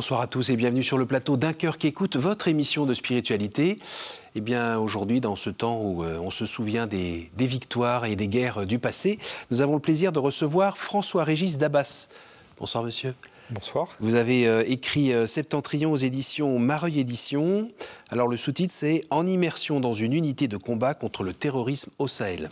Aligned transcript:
Bonsoir 0.00 0.22
à 0.22 0.26
tous 0.26 0.48
et 0.48 0.56
bienvenue 0.56 0.82
sur 0.82 0.96
le 0.96 1.04
plateau 1.04 1.36
d'un 1.36 1.52
cœur 1.52 1.76
qui 1.76 1.86
écoute 1.86 2.16
votre 2.16 2.48
émission 2.48 2.86
de 2.86 2.94
spiritualité. 2.94 3.76
Eh 4.34 4.40
bien, 4.40 4.78
aujourd'hui, 4.78 5.20
dans 5.20 5.36
ce 5.36 5.50
temps 5.50 5.78
où 5.78 6.04
euh, 6.04 6.18
on 6.22 6.30
se 6.30 6.46
souvient 6.46 6.86
des, 6.86 7.30
victoires 7.36 8.06
et 8.06 8.16
des 8.16 8.26
guerres 8.26 8.64
du 8.64 8.78
passé, 8.78 9.18
nous 9.50 9.60
avons 9.60 9.74
le 9.74 9.80
plaisir 9.80 10.10
de 10.10 10.18
recevoir 10.18 10.78
François-Régis 10.78 11.58
Dabas. 11.58 12.08
Bonsoir, 12.58 12.82
monsieur. 12.82 13.14
Bonsoir. 13.50 13.88
Vous 14.00 14.14
avez 14.14 14.48
euh, 14.48 14.64
écrit 14.66 15.12
euh, 15.12 15.26
Septentrion 15.26 15.92
aux 15.92 15.96
éditions 15.96 16.58
Mareuil 16.58 16.98
Éditions. 16.98 17.68
Alors, 18.10 18.26
le 18.26 18.38
sous-titre, 18.38 18.72
c'est 18.74 19.02
En 19.10 19.26
immersion 19.26 19.80
dans 19.80 19.92
une 19.92 20.14
unité 20.14 20.48
de 20.48 20.56
combat 20.56 20.94
contre 20.94 21.24
le 21.24 21.34
terrorisme 21.34 21.90
au 21.98 22.08
Sahel. 22.08 22.48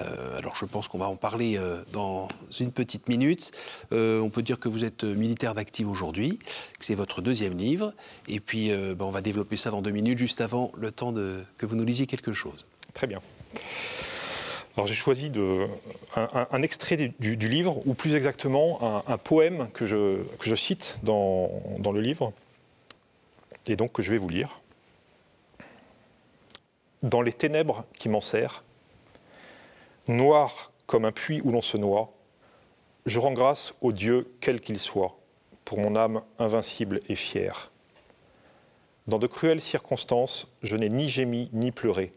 Euh, 0.00 0.38
alors 0.38 0.56
je 0.56 0.64
pense 0.64 0.88
qu'on 0.88 0.98
va 0.98 1.06
en 1.06 1.16
parler 1.16 1.58
euh, 1.58 1.82
dans 1.92 2.28
une 2.58 2.72
petite 2.72 3.08
minute. 3.08 3.52
Euh, 3.92 4.20
on 4.20 4.30
peut 4.30 4.42
dire 4.42 4.58
que 4.58 4.68
vous 4.68 4.84
êtes 4.84 5.04
militaire 5.04 5.54
d'active 5.54 5.88
aujourd'hui, 5.88 6.38
que 6.78 6.84
c'est 6.84 6.94
votre 6.94 7.20
deuxième 7.20 7.56
livre. 7.56 7.92
Et 8.28 8.40
puis 8.40 8.70
ben, 8.70 9.04
on 9.04 9.10
va 9.10 9.20
développer 9.20 9.56
ça 9.56 9.70
dans 9.70 9.82
deux 9.82 9.90
minutes, 9.90 10.18
juste 10.18 10.40
avant 10.40 10.72
le 10.76 10.90
temps 10.90 11.12
que 11.12 11.66
vous 11.66 11.76
nous 11.76 11.84
lisiez 11.84 12.06
quelque 12.06 12.32
chose. 12.32 12.66
Très 12.94 13.06
bien. 13.06 13.20
Alors 14.76 14.86
j'ai 14.86 14.94
choisi 14.94 15.28
de, 15.28 15.66
un, 16.16 16.62
extrait 16.62 16.96
du, 16.96 17.36
livre, 17.36 17.86
ou 17.86 17.92
plus 17.92 18.14
exactement 18.14 19.04
un, 19.06 19.18
poème 19.18 19.68
que 19.74 19.86
je, 19.86 20.22
que 20.38 20.46
je 20.46 20.54
cite 20.54 20.96
dans, 21.02 21.50
dans, 21.78 21.92
le 21.92 22.00
livre, 22.00 22.32
et 23.66 23.76
donc 23.76 23.92
que 23.92 24.00
je 24.00 24.10
vais 24.10 24.16
vous 24.16 24.30
lire. 24.30 24.60
Dans 27.02 27.20
les 27.20 27.32
ténèbres 27.32 27.84
qui 27.98 28.08
m'en 28.08 28.22
serrent, 28.22 28.62
Noir 30.08 30.72
comme 30.86 31.04
un 31.04 31.12
puits 31.12 31.40
où 31.44 31.52
l'on 31.52 31.62
se 31.62 31.76
noie, 31.76 32.12
je 33.06 33.20
rends 33.20 33.32
grâce 33.32 33.72
au 33.80 33.92
Dieu 33.92 34.34
quel 34.40 34.60
qu'il 34.60 34.80
soit, 34.80 35.16
pour 35.64 35.78
mon 35.78 35.94
âme 35.94 36.22
invincible 36.40 36.98
et 37.08 37.14
fière. 37.14 37.70
Dans 39.06 39.18
de 39.18 39.28
cruelles 39.28 39.60
circonstances, 39.60 40.48
je 40.62 40.76
n'ai 40.76 40.88
ni 40.88 41.08
gémi 41.08 41.50
ni 41.52 41.70
pleuré. 41.70 42.12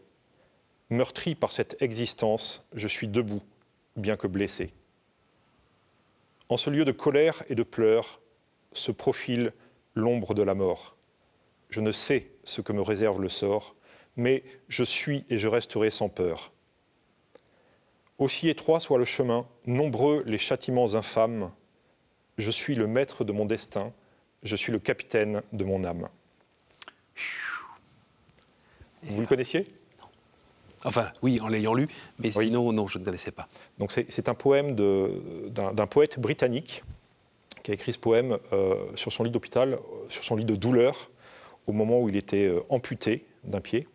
Meurtri 0.90 1.36
par 1.36 1.52
cette 1.52 1.76
existence, 1.80 2.64
je 2.72 2.88
suis 2.88 3.06
debout, 3.06 3.42
bien 3.96 4.16
que 4.16 4.26
blessé. 4.26 4.72
En 6.48 6.56
ce 6.56 6.70
lieu 6.70 6.84
de 6.84 6.92
colère 6.92 7.44
et 7.48 7.54
de 7.54 7.62
pleurs 7.62 8.20
se 8.72 8.90
profile 8.90 9.52
l'ombre 9.94 10.34
de 10.34 10.42
la 10.42 10.54
mort. 10.54 10.96
Je 11.70 11.80
ne 11.80 11.92
sais 11.92 12.30
ce 12.42 12.60
que 12.60 12.72
me 12.72 12.82
réserve 12.82 13.20
le 13.20 13.28
sort, 13.28 13.76
mais 14.16 14.42
je 14.68 14.82
suis 14.82 15.24
et 15.30 15.38
je 15.38 15.48
resterai 15.48 15.90
sans 15.90 16.08
peur. 16.08 16.52
Aussi 18.18 18.48
étroit 18.48 18.80
soit 18.80 18.98
le 18.98 19.04
chemin, 19.04 19.46
nombreux 19.66 20.22
les 20.26 20.38
châtiments 20.38 20.94
infâmes, 20.94 21.50
je 22.38 22.50
suis 22.50 22.74
le 22.74 22.86
maître 22.86 23.24
de 23.24 23.32
mon 23.32 23.44
destin, 23.44 23.92
je 24.42 24.56
suis 24.56 24.72
le 24.72 24.78
capitaine 24.78 25.42
de 25.52 25.64
mon 25.64 25.84
âme. 25.84 26.08
Vous 29.02 29.20
le 29.20 29.26
connaissiez? 29.26 29.64
Enfin, 30.84 31.10
oui, 31.22 31.40
en 31.40 31.48
l'ayant 31.48 31.74
lu, 31.74 31.88
mais 32.18 32.30
sinon, 32.30 32.72
non, 32.72 32.86
je 32.86 32.98
ne 32.98 33.04
connaissais 33.04 33.32
pas. 33.32 33.48
Donc, 33.78 33.92
c'est 33.92 34.28
un 34.28 34.34
poème 34.34 34.74
d'un 34.74 35.86
poète 35.86 36.18
britannique 36.18 36.84
qui 37.62 37.72
a 37.72 37.74
écrit 37.74 37.92
ce 37.92 37.98
poème 37.98 38.38
euh, 38.52 38.76
sur 38.94 39.12
son 39.12 39.24
lit 39.24 39.30
d'hôpital, 39.30 39.78
sur 40.08 40.22
son 40.22 40.36
lit 40.36 40.44
de 40.44 40.54
douleur, 40.54 41.10
au 41.66 41.72
moment 41.72 42.00
où 42.00 42.08
il 42.08 42.14
était 42.14 42.46
euh, 42.46 42.60
amputé 42.68 43.26
d'un 43.42 43.60
pied. 43.60 43.88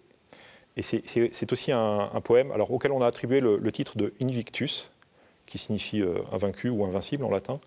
Et 0.78 0.82
c'est 0.82 1.52
aussi 1.52 1.72
un, 1.72 2.22
poème 2.24 2.52
alors, 2.54 2.72
auquel 2.72 2.92
on 2.92 3.02
a 3.02 3.08
attribué 3.08 3.42
le, 3.42 3.72
titre 3.72 3.98
de 3.98 4.14
Invictus, 4.22 4.92
qui 5.46 5.58
signifie 5.58 6.02
euh, 6.02 6.20
invaincu 6.32 6.70
ou 6.70 6.86
invincible 6.86 7.26
en 7.26 7.30
latin. 7.30 7.59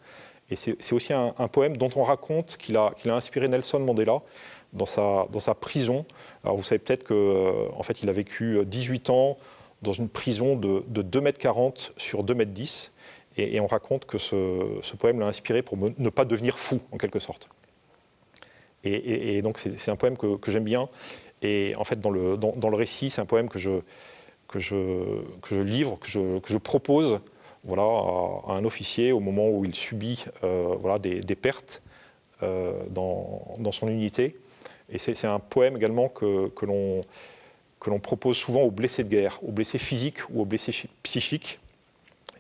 Et 0.51 0.57
c'est 0.57 0.93
aussi 0.93 1.13
un, 1.13 1.33
poème 1.49 1.77
dont 1.77 1.91
on 1.97 2.03
raconte 2.03 2.57
qu'il 2.59 2.77
a, 2.77 2.95
inspiré 3.07 3.49
Nelson 3.49 3.81
Mandela 3.81 4.21
dans 4.73 4.87
sa, 4.87 5.55
prison. 5.55 6.05
Vous 6.45 6.63
savez 6.63 6.79
peut-être 6.79 7.05
qu'en 7.05 7.15
euh, 7.15 7.69
en 7.75 7.83
fait, 7.83 8.03
il 8.03 8.09
a 8.09 8.13
vécu 8.13 8.59
18 8.65 9.09
euh, 9.09 9.13
ans 9.13 9.37
dans 9.83 9.93
une 9.93 10.09
prison 10.09 10.57
de, 10.57 10.83
de 10.87 11.03
2,40 11.03 11.67
m 11.67 11.73
sur 11.97 12.25
2,10 12.25 12.41
m. 12.41 12.91
Et, 13.37 13.57
et, 13.57 13.61
on 13.61 13.67
raconte 13.67 14.05
que 14.05 14.19
ce, 14.19 14.97
poème 14.97 15.19
l'a 15.19 15.27
inspiré 15.27 15.63
pour 15.63 15.77
ne 15.77 16.09
pas 16.11 16.25
devenir 16.25 16.59
fou, 16.59 16.81
en 16.93 16.99
quelque 16.99 17.19
sorte. 17.19 17.49
Et, 18.85 19.41
donc 19.41 19.59
c'est 19.59 19.91
un 19.91 19.97
poème 19.97 20.19
que 20.19 20.51
j'aime 20.51 20.65
bien 20.65 20.89
et 21.45 21.75
en 21.77 21.85
fait, 21.85 22.01
dans 22.01 22.11
le, 22.11 22.39
dans, 22.39 22.71
le 22.71 22.77
récit, 22.77 23.11
c'est 23.11 23.21
un 23.21 23.27
poème 23.27 23.51
que 23.51 23.59
je, 23.59 23.71
que 24.49 24.59
je, 24.59 25.23
que 25.43 25.55
je 25.55 25.61
livre, 25.61 25.99
que 25.99 26.09
je, 26.09 26.39
que 26.39 26.49
je 26.49 26.57
propose 26.57 27.21
voilà, 27.65 27.83
à, 27.83 28.53
un 28.53 28.65
officier 28.65 29.13
au 29.13 29.21
moment 29.21 29.51
où 29.51 29.65
il 29.65 29.75
subit 29.75 30.25
euh, 30.43 30.75
voilà, 30.81 30.99
des, 30.99 31.21
des 31.21 31.35
pertes 31.35 31.83
euh, 32.43 32.73
dans, 32.89 33.55
dans, 33.59 33.73
son 33.73 33.89
unité. 33.89 34.39
Et 34.89 34.97
c'est 34.97 35.27
un 35.27 35.39
poème 35.39 35.77
également 35.77 36.09
que, 36.09 36.49
que 36.49 36.65
l'on 36.65 37.99
propose 38.01 38.39
souvent 38.39 38.63
aux 38.63 38.71
blessés 38.71 39.05
de 39.05 39.11
guerre, 39.11 39.39
aux 39.43 39.53
blessés 39.53 39.79
physiques 39.79 40.21
ou 40.31 40.41
aux 40.41 40.47
blessés 40.47 40.75
psychiques. 41.03 41.61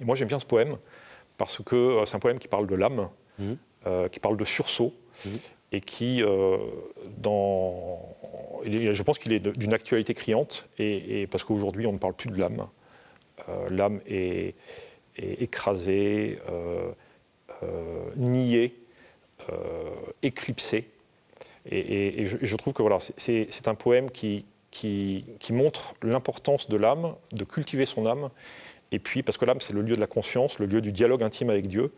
Et 0.00 0.04
moi, 0.04 0.16
j'aime 0.16 0.28
bien 0.28 0.38
ce 0.38 0.46
poème 0.46 0.78
parce 1.36 1.62
que 1.62 1.76
euh, 1.76 2.06
c'est 2.06 2.16
un 2.16 2.20
poème 2.20 2.38
qui 2.38 2.48
parle 2.48 2.66
de 2.66 2.74
l'âme, 2.74 3.10
mmh. 3.38 3.52
qui 4.10 4.20
parle 4.20 4.38
de 4.38 4.44
sursaut. 4.44 4.94
Mmh 5.26 5.30
et 5.74 5.80
qui, 5.80 6.22
euh, 6.22 6.56
dans, 7.18 7.98
je 8.64 9.02
pense 9.02 9.18
qu'il 9.18 9.32
est 9.32 9.40
d'une 9.40 9.74
actualité 9.74 10.14
criante, 10.14 10.68
et, 10.78 11.26
parce 11.26 11.42
qu'aujourd'hui 11.42 11.86
on 11.86 11.92
ne 11.92 11.98
parle 11.98 12.14
plus 12.14 12.30
de 12.30 12.38
l'âme. 12.38 12.68
Euh, 13.48 13.68
l'âme 13.70 14.00
est, 14.06 14.54
écrasée, 15.16 16.38
euh, 16.50 16.92
niée, 18.16 18.76
éclipsée. 20.22 20.88
Et, 21.70 22.24
je, 22.24 22.56
trouve 22.56 22.72
que 22.72 22.82
voilà, 22.82 22.98
c'est 23.16 23.68
un 23.68 23.74
poème 23.74 24.10
qui, 24.10 24.46
qui, 24.70 25.24
montre 25.50 25.94
l'importance 26.02 26.68
de 26.68 26.76
l'âme, 26.76 27.16
de 27.32 27.44
cultiver 27.44 27.86
son 27.86 28.06
âme, 28.06 28.30
et 28.92 29.00
puis 29.00 29.24
parce 29.24 29.38
que 29.38 29.44
l'âme 29.44 29.60
c'est 29.60 29.72
le 29.72 29.82
lieu 29.82 29.96
de 29.96 30.00
la 30.00 30.06
conscience, 30.06 30.60
le 30.60 30.66
lieu 30.66 30.80
du 30.80 30.92
dialogue 30.92 31.24
intime 31.24 31.50
avec 31.50 31.66
Dieu. 31.66 31.92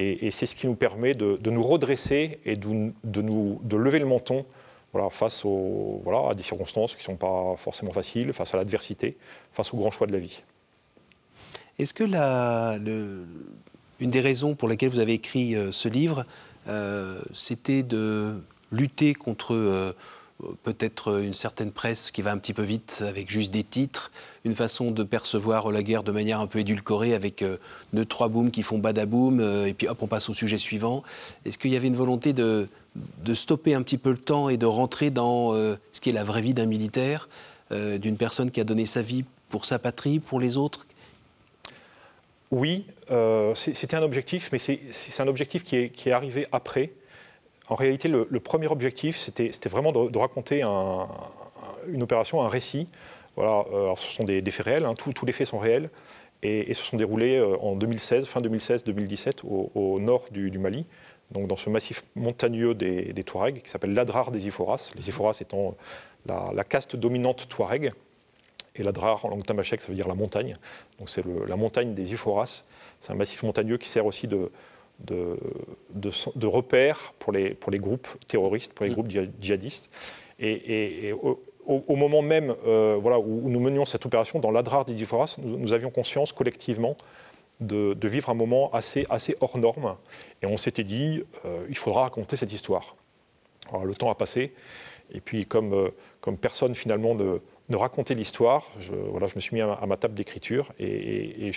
Et, 0.00 0.30
c'est 0.30 0.46
ce 0.46 0.54
qui 0.54 0.66
nous 0.66 0.74
permet 0.74 1.14
de, 1.14 1.50
nous 1.50 1.62
redresser 1.62 2.40
et 2.44 2.56
de, 2.56 2.68
nous, 2.68 3.60
de 3.62 3.76
lever 3.76 3.98
le 3.98 4.06
menton 4.06 4.46
voilà, 4.92 5.10
face 5.10 5.44
aux, 5.44 6.00
voilà, 6.02 6.30
à 6.30 6.34
des 6.34 6.42
circonstances 6.42 6.94
qui 6.94 7.02
ne 7.02 7.04
sont 7.04 7.16
pas 7.16 7.54
forcément 7.56 7.92
faciles, 7.92 8.32
face 8.32 8.54
à 8.54 8.56
l'adversité, 8.56 9.16
face 9.52 9.72
aux 9.72 9.76
grands 9.76 9.90
choix 9.90 10.06
de 10.06 10.12
la 10.12 10.18
vie. 10.18 10.42
Est-ce 11.78 11.94
que 11.94 12.04
la, 12.04 12.78
une 14.00 14.10
des 14.10 14.20
raisons 14.20 14.54
pour 14.54 14.68
lesquelles 14.68 14.90
vous 14.90 14.98
avez 14.98 15.14
écrit 15.14 15.54
euh, 15.54 15.72
ce 15.72 15.88
livre, 15.88 16.24
euh, 16.68 17.22
c'était 17.32 17.82
de 17.82 18.42
lutter 18.72 19.14
contre 19.14 19.54
euh, 19.54 19.92
peut-être 20.62 21.20
une 21.20 21.34
certaine 21.34 21.70
presse 21.70 22.10
qui 22.10 22.22
va 22.22 22.32
un 22.32 22.38
petit 22.38 22.52
peu 22.52 22.62
vite 22.62 23.02
avec 23.06 23.30
juste 23.30 23.50
des 23.50 23.62
titres, 23.62 24.10
une 24.44 24.54
façon 24.54 24.90
de 24.90 25.02
percevoir 25.02 25.70
la 25.70 25.82
guerre 25.82 26.02
de 26.02 26.12
manière 26.12 26.40
un 26.40 26.46
peu 26.46 26.60
édulcorée 26.60 27.14
avec 27.14 27.42
euh, 27.42 27.58
deux, 27.92 28.04
trois 28.04 28.28
booms 28.28 28.50
qui 28.50 28.62
font 28.62 28.78
badaboum, 28.78 29.40
euh, 29.40 29.66
et 29.66 29.74
puis 29.74 29.88
hop, 29.88 29.98
on 30.02 30.06
passe 30.06 30.28
au 30.28 30.34
sujet 30.34 30.58
suivant. 30.58 31.02
Est-ce 31.44 31.58
qu'il 31.58 31.70
y 31.70 31.76
avait 31.76 31.88
une 31.88 31.96
volonté 31.96 32.32
de, 32.32 32.68
stopper 33.34 33.74
un 33.74 33.82
petit 33.82 33.98
peu 33.98 34.10
le 34.10 34.18
temps 34.18 34.48
et 34.48 34.56
de 34.56 34.66
rentrer 34.66 35.10
dans 35.10 35.54
euh, 35.54 35.76
ce 35.92 36.00
qui 36.00 36.10
est 36.10 36.14
la 36.14 36.24
vraie 36.24 36.42
vie 36.42 36.54
d'un 36.54 36.66
militaire, 36.66 37.28
d'une 37.70 38.16
personne 38.16 38.50
qui 38.50 38.60
a 38.60 38.64
donné 38.64 38.84
sa 38.84 39.00
vie 39.00 39.24
pour 39.48 39.64
sa 39.64 39.78
patrie, 39.78 40.18
pour 40.18 40.40
les 40.40 40.56
autres? 40.56 40.88
Oui, 42.50 42.84
c'était 43.54 43.94
un 43.94 44.02
objectif, 44.02 44.48
mais 44.50 44.58
c'est 44.58 45.20
un 45.20 45.28
objectif 45.28 45.62
qui 45.62 45.76
est, 45.76 45.88
qui 45.90 46.08
est 46.08 46.12
arrivé 46.12 46.48
après. 46.50 46.90
En 47.70 47.76
réalité, 47.76 48.08
le, 48.08 48.26
premier 48.40 48.66
objectif, 48.66 49.16
c'était 49.16 49.68
vraiment 49.68 49.92
de, 49.92 50.18
raconter 50.18 50.62
une 50.62 52.02
opération, 52.02 52.42
un 52.42 52.48
récit. 52.48 52.88
Voilà, 53.36 53.64
euh, 53.72 53.94
ce 53.96 54.12
sont 54.12 54.24
des, 54.24 54.42
faits 54.50 54.66
réels, 54.66 54.84
hein, 54.84 54.94
tous 54.94 55.24
les 55.24 55.32
faits 55.32 55.46
sont 55.46 55.60
réels, 55.60 55.88
et, 56.42 56.74
se 56.74 56.82
sont 56.82 56.96
déroulés 56.96 57.38
euh, 57.38 57.56
en 57.58 57.76
2016, 57.76 58.26
fin 58.26 58.40
2016-2017, 58.40 59.42
au, 59.44 60.00
nord 60.00 60.26
du, 60.32 60.50
Mali, 60.58 60.84
donc 61.30 61.46
dans 61.46 61.56
ce 61.56 61.70
massif 61.70 62.02
montagneux 62.16 62.74
des, 62.74 63.22
Touaregs, 63.24 63.62
qui 63.62 63.70
s'appelle 63.70 63.94
l'Adrar 63.94 64.32
des 64.32 64.48
Iforas, 64.48 64.90
les 64.96 65.08
Iforas 65.08 65.38
étant 65.40 65.76
la, 66.26 66.64
caste 66.64 66.96
dominante 66.96 67.48
Touareg, 67.48 67.92
et 68.74 68.82
l'Adrar 68.82 69.24
en 69.24 69.28
langue 69.28 69.46
tamashek, 69.46 69.80
ça 69.80 69.88
veut 69.88 69.94
dire 69.94 70.08
la 70.08 70.14
montagne, 70.14 70.56
donc 70.98 71.08
c'est 71.08 71.22
la 71.46 71.56
montagne 71.56 71.94
des 71.94 72.12
Iforas, 72.14 72.64
c'est 72.98 73.12
un 73.12 73.16
massif 73.16 73.44
montagneux 73.44 73.78
qui 73.78 73.88
sert 73.88 74.06
aussi 74.06 74.26
de, 74.26 74.50
de, 75.06 75.38
de, 75.94 76.46
repères 76.46 77.14
pour 77.18 77.32
les, 77.32 77.54
pour 77.54 77.72
les 77.72 77.78
groupes 77.78 78.08
terroristes, 78.28 78.72
pour 78.72 78.84
les 78.84 78.90
mm. 78.90 78.94
groupes 78.94 79.10
djihadistes. 79.40 79.90
Et, 80.38 81.12
au, 81.66 81.94
moment 81.94 82.22
même 82.22 82.54
euh, 82.66 82.98
voilà, 83.00 83.20
où, 83.20 83.48
nous 83.48 83.60
menions 83.60 83.84
cette 83.84 84.04
opération, 84.06 84.40
dans 84.40 84.50
l'Adrar 84.50 84.84
d'Idiforas, 84.84 85.36
nous, 85.40 85.56
nous, 85.56 85.72
avions 85.72 85.90
conscience 85.90 86.32
collectivement 86.32 86.96
de, 87.60 87.96
vivre 88.02 88.30
un 88.30 88.34
moment 88.34 88.70
assez, 88.72 89.06
assez 89.10 89.36
hors 89.40 89.58
norme. 89.58 89.96
Et 90.42 90.46
on 90.46 90.56
s'était 90.56 90.84
dit, 90.84 91.22
euh, 91.44 91.66
il 91.68 91.76
faudra 91.76 92.02
raconter 92.02 92.36
cette 92.36 92.52
histoire. 92.52 92.96
Alors, 93.68 93.84
le 93.84 93.94
temps 93.94 94.10
a 94.10 94.14
passé, 94.14 94.52
et 95.12 95.20
puis 95.20 95.46
comme, 95.46 95.72
euh, 95.72 95.90
comme 96.20 96.36
personne 96.36 96.74
finalement 96.74 97.14
ne, 97.14 97.38
de 97.70 97.76
raconter 97.76 98.14
l'histoire. 98.14 98.68
Je, 98.80 98.92
voilà, 98.92 99.28
je 99.28 99.36
me 99.36 99.40
suis 99.40 99.54
mis 99.54 99.62
à, 99.62 99.86
ma 99.86 99.96
table 99.96 100.14
d'écriture 100.14 100.72
et, 100.78 101.52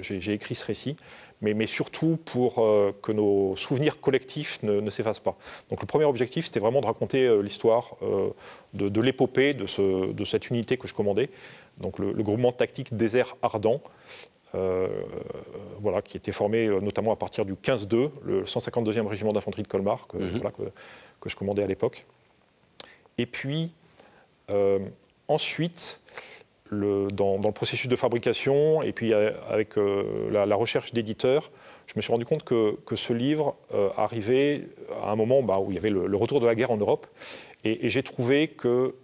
j'ai 0.00 0.32
écrit 0.32 0.54
ce 0.54 0.64
récit, 0.64 0.96
mais, 1.42 1.54
mais 1.54 1.66
surtout 1.66 2.18
pour 2.24 2.60
euh, 2.60 2.92
que 3.02 3.12
nos 3.12 3.56
souvenirs 3.56 4.00
collectifs 4.00 4.62
ne, 4.62 4.88
s'effacent 4.90 5.20
pas. 5.20 5.36
Donc 5.68 5.80
le 5.80 5.86
premier 5.86 6.04
objectif, 6.04 6.46
c'était 6.46 6.60
vraiment 6.60 6.80
de 6.80 6.86
raconter 6.86 7.26
euh, 7.26 7.42
l'histoire 7.42 7.96
euh, 8.02 8.30
de, 8.74 9.00
l'épopée 9.00 9.54
de, 9.54 9.66
ce, 9.66 10.12
de, 10.12 10.24
cette 10.24 10.50
unité 10.50 10.76
que 10.76 10.86
je 10.86 10.94
commandais, 10.94 11.30
donc 11.78 11.98
le, 11.98 12.12
groupement 12.22 12.52
tactique 12.52 12.96
désert 12.96 13.36
ardent. 13.42 13.82
voilà, 15.80 16.00
qui 16.00 16.16
était 16.16 16.32
formé 16.32 16.68
notamment 16.80 17.12
à 17.12 17.16
partir 17.16 17.44
du 17.44 17.54
15-2, 17.54 18.10
le 18.22 18.44
152e 18.44 19.06
régiment 19.06 19.32
d'infanterie 19.32 19.62
de 19.62 19.68
Colmar, 19.68 20.06
que, 20.06 20.16
mhm. 20.16 20.40
que, 20.40 20.62
que, 21.20 21.28
je 21.28 21.36
commandais 21.36 21.62
à 21.62 21.66
l'époque. 21.66 22.06
Et 23.18 23.26
puis, 23.26 23.72
ensuite, 25.28 26.00
dans, 26.72 27.38
le 27.42 27.52
processus 27.52 27.88
de 27.88 27.96
fabrication 27.96 28.82
et 28.82 28.92
puis 28.92 29.12
euh, 29.12 29.30
avec 29.48 29.78
euh, 29.78 30.30
la, 30.30 30.56
recherche 30.56 30.92
d'éditeurs, 30.92 31.50
je 31.86 31.94
me 31.96 32.02
suis 32.02 32.12
rendu 32.12 32.24
compte 32.24 32.44
que, 32.44 32.76
ce 32.94 33.12
livre 33.12 33.56
euh, 33.74 33.90
arrivait 33.96 34.68
à 35.02 35.12
un 35.12 35.16
moment 35.16 35.42
bah, 35.42 35.58
où 35.58 35.70
il 35.70 35.74
y 35.74 35.78
avait 35.78 35.90
le, 35.90 36.16
retour 36.16 36.40
de 36.40 36.46
la 36.46 36.54
guerre 36.54 36.70
en 36.70 36.76
Europe. 36.76 37.06
Et, 37.64 37.88
j'ai 37.88 38.02
trouvé 38.02 38.48
que 38.48 38.94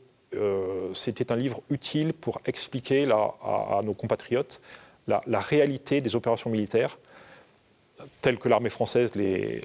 c'était 0.95 1.31
un 1.31 1.37
livre 1.37 1.61
utile 1.69 2.15
pour 2.15 2.41
expliquer 2.47 3.07
à, 3.11 3.81
nos 3.85 3.93
compatriotes 3.93 4.63
la, 5.07 5.41
réalité 5.41 6.01
des 6.01 6.17
opérations 6.17 6.49
militaires 6.49 6.99
telles 8.23 8.39
que 8.39 8.49
l'armée 8.49 8.71
française 8.71 9.15
les, 9.15 9.61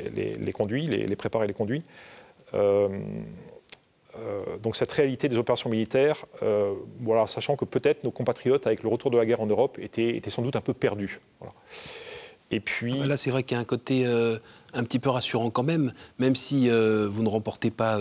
conduit, 0.54 0.86
les, 0.86 1.16
prépare 1.16 1.46
et 1.46 1.48
les 1.48 1.54
conduit. 1.54 1.84
Euh, 4.20 4.58
donc 4.62 4.76
cette 4.76 4.92
réalité 4.92 5.28
des 5.30 5.38
opérations 5.38 5.70
militaires, 5.70 6.26
euh, 6.42 6.74
voilà, 7.02 7.28
sachant 7.28 7.56
que 7.56 7.66
peut-être 7.66 8.04
nos 8.04 8.12
compatriotes, 8.12 8.68
avec 8.68 8.84
le 8.84 8.90
retour 8.90 9.12
de 9.12 9.18
la 9.18 9.26
guerre 9.26 9.42
en 9.42 9.46
Europe, 9.46 9.78
étaient, 9.80 10.22
sans 10.30 10.42
doute 10.42 10.56
un 10.56 10.62
peu 10.62 10.74
perdus. 10.74 11.20
Et 12.52 12.60
puis... 12.60 12.98
Là, 13.00 13.18
c'est 13.18 13.30
vrai 13.30 13.44
qu'il 13.44 13.56
y 13.56 13.58
a 13.58 13.62
un 13.62 13.66
côté 13.66 14.06
euh, 14.06 14.38
un 14.74 14.84
petit 14.84 15.00
peu 15.00 15.10
rassurant 15.10 15.50
quand 15.50 15.64
même, 15.64 15.94
même 16.20 16.36
si 16.36 16.70
vous 16.70 17.24
ne 17.24 17.30
remportez 17.30 17.72
pas 17.72 18.00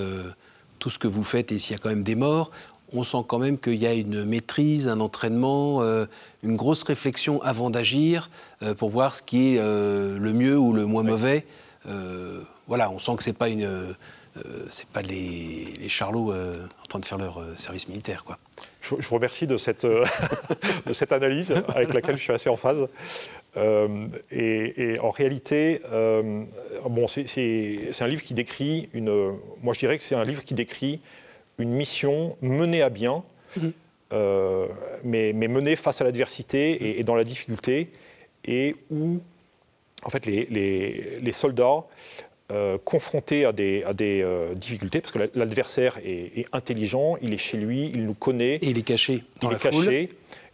tout 0.79 0.91
ce 0.91 0.99
que 0.99 1.09
vous 1.09 1.25
faites 1.25 1.53
et 1.53 1.59
s'il 1.59 1.73
y 1.73 1.75
a 1.75 1.79
quand 1.79 1.89
même 1.89 2.05
des 2.05 2.15
morts, 2.15 2.51
on 2.93 3.03
sent 3.03 3.25
quand 3.27 3.39
même 3.39 3.59
qu'il 3.59 3.75
y 3.75 3.87
a 3.87 3.95
une 3.95 4.25
maîtrise, 4.25 4.89
un 4.89 5.01
entraînement, 5.01 5.83
une 6.43 6.57
grosse 6.57 6.83
réflexion 6.83 7.43
avant 7.43 7.71
d'agir 7.71 8.31
pour 8.77 8.91
voir 8.91 9.15
ce 9.15 9.23
qui 9.23 9.55
est 9.55 9.59
le 9.59 10.33
mieux 10.33 10.59
ou 10.59 10.73
le 10.73 10.87
moins 10.87 11.03
mauvais. 11.03 11.47
voilà, 12.69 12.91
on 12.91 12.99
sent 12.99 13.17
que 13.17 13.23
c'est 13.23 13.33
pas 13.33 13.49
une 13.49 13.97
c'est 14.71 14.89
pas 14.89 15.03
les, 15.03 15.75
les 15.81 15.89
charlots 15.89 16.33
euh, 16.33 16.67
en 16.83 16.87
train 16.87 16.99
de 16.99 17.05
faire 17.05 17.19
leur 17.19 17.39
euh, 17.39 17.55
service 17.57 17.89
militaire. 17.89 18.25
Quoi. 18.25 18.39
Je, 18.81 18.95
vous 18.95 19.15
remercie 19.15 19.47
de 19.47 19.57
cette, 19.57 19.87
de 20.87 20.93
cette 20.93 21.13
analyse 21.13 21.55
avec 21.69 21.93
laquelle 21.93 22.17
je 22.17 22.23
suis 22.23 22.33
assez 22.33 22.49
en 22.49 22.57
phase. 22.57 22.89
Et, 24.31 24.99
en 25.01 25.11
réalité, 25.11 25.81
bon, 26.85 27.07
c'est 27.07 28.01
un 28.01 28.07
livre 28.07 28.23
qui 28.23 28.35
décrit 28.35 28.91
une. 28.93 29.35
Moi, 29.63 29.73
je 29.73 29.79
dirais 29.79 29.97
que 29.97 30.05
c'est 30.05 30.15
un 30.15 30.25
livre 30.25 30.45
qui 30.45 30.55
décrit 30.55 31.01
une 31.59 31.71
mission 31.71 32.37
menée 32.43 32.83
à 32.83 32.91
bien, 32.91 33.25
mhm. 33.57 33.73
mais, 35.05 35.33
mais, 35.33 35.49
menée 35.49 35.75
face 35.75 36.03
à 36.03 36.05
l'adversité 36.05 37.01
et, 37.01 37.03
dans 37.03 37.15
la 37.15 37.25
difficulté, 37.25 37.89
et 38.45 38.77
où, 38.91 39.21
en 40.05 40.11
fait, 40.11 40.27
les, 40.27 40.47
les, 40.51 41.19
les 41.21 41.33
soldats 41.33 41.87
euh, 42.53 42.79
confronté 42.85 43.45
à 43.45 43.51
des, 43.51 43.83
à 43.83 43.93
des 43.93 44.23
euh, 44.23 44.55
difficultés, 44.55 45.01
parce 45.01 45.13
que 45.13 45.19
l'adversaire 45.35 45.99
est, 46.05 46.47
intelligent, 46.53 47.17
il 47.21 47.35
est 47.35 47.39
chez 47.39 47.57
lui, 47.57 47.91
il 47.93 48.05
nous 48.05 48.15
connaît. 48.15 48.55
Et 48.63 48.69
il 48.69 48.79
est 48.79 48.83
caché 48.83 49.25
dans 49.41 49.51
il 49.51 49.57
est 49.57 49.61
caché. 49.61 50.11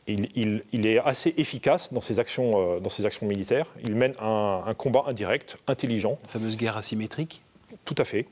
Il, 0.06 0.62
il, 0.72 0.86
est 0.86 0.98
assez 1.00 1.34
efficace 1.36 1.92
dans 1.92 2.00
ses 2.00 2.18
actions, 2.18 2.52
euh, 2.56 2.80
dans 2.80 2.88
ses 2.88 3.04
actions 3.04 3.26
militaires. 3.26 3.66
Il 3.84 3.94
mène 3.94 4.14
un, 4.20 4.72
combat 4.74 5.02
indirect, 5.06 5.58
intelligent. 5.66 6.18
La 6.22 6.28
fameuse 6.30 6.56
guerre 6.56 6.78
asymétrique 6.78 7.42
Tout 7.84 7.96
à 7.98 8.06
fait. 8.06 8.24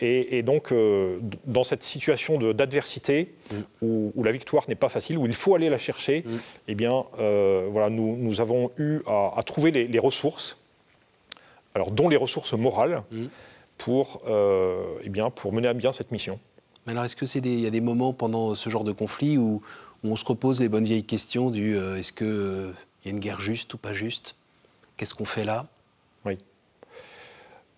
Et, 0.00 0.42
donc, 0.42 0.74
dans 1.44 1.64
cette 1.64 1.84
situation 1.84 2.36
d'adversité, 2.52 3.32
mm. 3.52 3.56
où, 3.82 4.24
la 4.24 4.32
victoire 4.32 4.64
n'est 4.68 4.74
pas 4.74 4.88
facile, 4.88 5.18
où 5.18 5.26
il 5.26 5.34
faut 5.34 5.54
aller 5.54 5.70
la 5.70 5.78
chercher, 5.78 6.24
mm. 6.26 6.38
eh 6.66 6.74
bien, 6.74 7.04
voilà, 7.16 7.90
nous, 7.90 8.16
nous, 8.16 8.40
avons 8.40 8.72
eu 8.76 8.98
à, 9.06 9.40
trouver 9.44 9.70
les, 9.70 9.86
les 9.86 9.98
ressources 10.00 10.59
alors 11.74 11.90
dont 11.90 12.08
les 12.08 12.16
ressources 12.16 12.52
morales, 12.52 13.02
mmh. 13.10 13.24
pour, 13.78 14.22
euh, 14.26 14.98
eh 15.04 15.08
bien, 15.08 15.30
pour 15.30 15.52
mener 15.52 15.68
à 15.68 15.74
bien 15.74 15.92
cette 15.92 16.10
mission. 16.10 16.38
Alors 16.86 17.04
est-ce 17.04 17.16
qu'il 17.16 17.60
y 17.60 17.66
a 17.66 17.70
des 17.70 17.80
moments 17.80 18.12
pendant 18.12 18.54
ce 18.54 18.70
genre 18.70 18.84
de 18.84 18.92
conflit 18.92 19.38
où, 19.38 19.62
on 20.02 20.16
se 20.16 20.24
repose 20.24 20.60
les 20.60 20.70
bonnes 20.70 20.86
vieilles 20.86 21.04
questions 21.04 21.50
du 21.50 21.76
euh, 21.76 21.98
est-ce 21.98 22.14
qu'il 22.14 22.26
euh, 22.26 22.72
y 23.04 23.08
a 23.08 23.10
une 23.10 23.20
guerre 23.20 23.38
juste 23.38 23.74
ou 23.74 23.76
pas 23.76 23.92
juste? 23.92 24.34
Qu'est-ce 24.96 25.12
qu'on 25.12 25.26
fait 25.26 25.44
là? 25.44 25.66
Oui. 26.24 26.38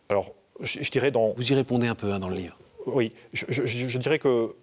Alors 0.08 0.30
je, 0.60 0.88
dirais 0.88 1.10
dans... 1.10 1.32
Vous 1.32 1.50
y 1.50 1.54
répondez 1.56 1.88
un 1.88 1.96
peu 1.96 2.12
hein, 2.12 2.20
dans 2.20 2.28
le 2.28 2.36
livre. 2.36 2.56
Oui, 2.86 3.12
je, 3.32 3.98
dirais 3.98 4.20
que 4.20 4.54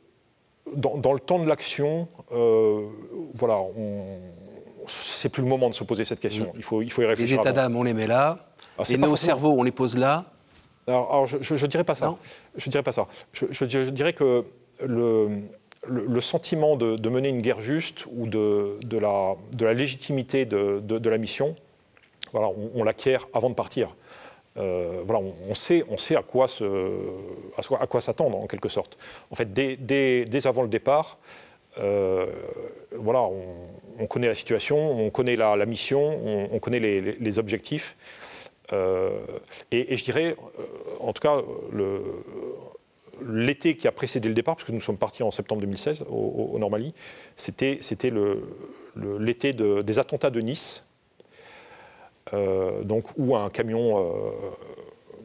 dans, 0.73 1.11
le 1.11 1.19
temps 1.19 1.39
de 1.39 1.47
l'action, 1.49 2.07
voilà, 3.33 3.61
c'est 4.87 5.27
plus 5.29 5.43
le 5.43 5.49
moment 5.49 5.69
de 5.69 5.75
se 5.75 5.83
poser 5.83 6.05
cette 6.05 6.21
question. 6.21 6.45
Mmh. 6.45 6.55
Il, 6.55 6.63
faut, 6.63 6.81
il 6.81 6.91
faut 6.91 7.01
y 7.01 7.05
réfléchir. 7.05 7.37
Les 7.37 7.41
états 7.41 7.51
d'âme, 7.51 7.75
on 7.75 7.83
les 7.83 7.93
met 7.93 8.07
là. 8.07 8.48
Et 8.89 8.97
nos 8.97 9.15
cerveaux, 9.15 9.55
on 9.57 9.63
les 9.63 9.71
pose 9.71 9.97
là 9.97 10.25
Alors, 10.87 11.27
je 11.27 11.37
ne 11.37 11.67
dirais 11.67 11.83
pas 11.83 11.95
ça. 11.95 12.15
je 12.55 12.69
dirais 12.69 12.83
pas 12.83 12.91
ça. 12.91 13.07
Je, 13.33 13.65
dirais 13.65 14.13
que 14.13 14.45
le, 14.85 15.41
le, 15.87 16.21
sentiment 16.21 16.75
de, 16.75 17.09
mener 17.09 17.29
une 17.29 17.41
guerre 17.41 17.61
juste 17.61 18.05
ou 18.11 18.27
de, 18.27 18.79
de, 18.81 18.97
la, 18.97 19.35
de 19.53 19.65
la, 19.65 19.73
légitimité 19.73 20.45
de, 20.45 21.09
la 21.09 21.17
mission, 21.17 21.55
voilà, 22.31 22.49
on, 22.75 22.83
l'acquiert 22.83 23.27
avant 23.33 23.49
de 23.49 23.55
partir. 23.55 23.95
Euh, 24.57 25.01
voilà, 25.05 25.23
on, 25.47 25.55
sait, 25.55 25.85
on 25.89 25.97
sait 25.97 26.15
à 26.15 26.23
quoi, 26.23 26.47
se, 26.47 26.63
à 27.79 27.87
quoi 27.87 28.01
s'attendre 28.01 28.37
en 28.37 28.47
quelque 28.47 28.69
sorte. 28.69 28.97
En 29.31 29.35
fait, 29.35 29.53
dès, 29.53 29.77
dès, 29.77 30.47
avant 30.47 30.63
le 30.63 30.69
départ, 30.69 31.17
euh, 31.77 32.25
voilà, 32.95 33.21
on, 33.99 34.07
connaît 34.07 34.27
la 34.27 34.35
situation, 34.35 35.05
on 35.05 35.09
connaît 35.09 35.35
la, 35.35 35.55
la 35.55 35.65
mission, 35.65 36.49
on, 36.51 36.59
connaît 36.59 36.79
les, 36.79 36.99
les 37.01 37.39
objectifs. 37.39 37.95
Euh, 38.73 39.19
et, 39.71 39.97
je 39.97 40.03
dirais, 40.03 40.35
euh, 40.59 40.63
en 40.99 41.13
tout 41.13 41.21
cas, 41.21 41.37
l'été 43.27 43.75
qui 43.75 43.87
a 43.87 43.91
précédé 43.91 44.29
le 44.29 44.35
départ, 44.35 44.55
parce 44.55 44.67
que 44.67 44.71
nous 44.71 44.81
sommes 44.81 44.97
partis 44.97 45.23
en 45.23 45.31
septembre 45.31 45.61
2016 45.61 46.05
au, 46.09 46.51
au 46.53 46.59
Normandie, 46.59 46.93
c'était 47.35 47.79
l'été 48.95 49.53
des 49.53 49.99
attentats 49.99 50.29
de 50.29 50.41
Nice, 50.41 50.83
euh, 52.33 52.83
donc, 52.83 53.05
où 53.17 53.35
un 53.35 53.49
camion, 53.49 54.33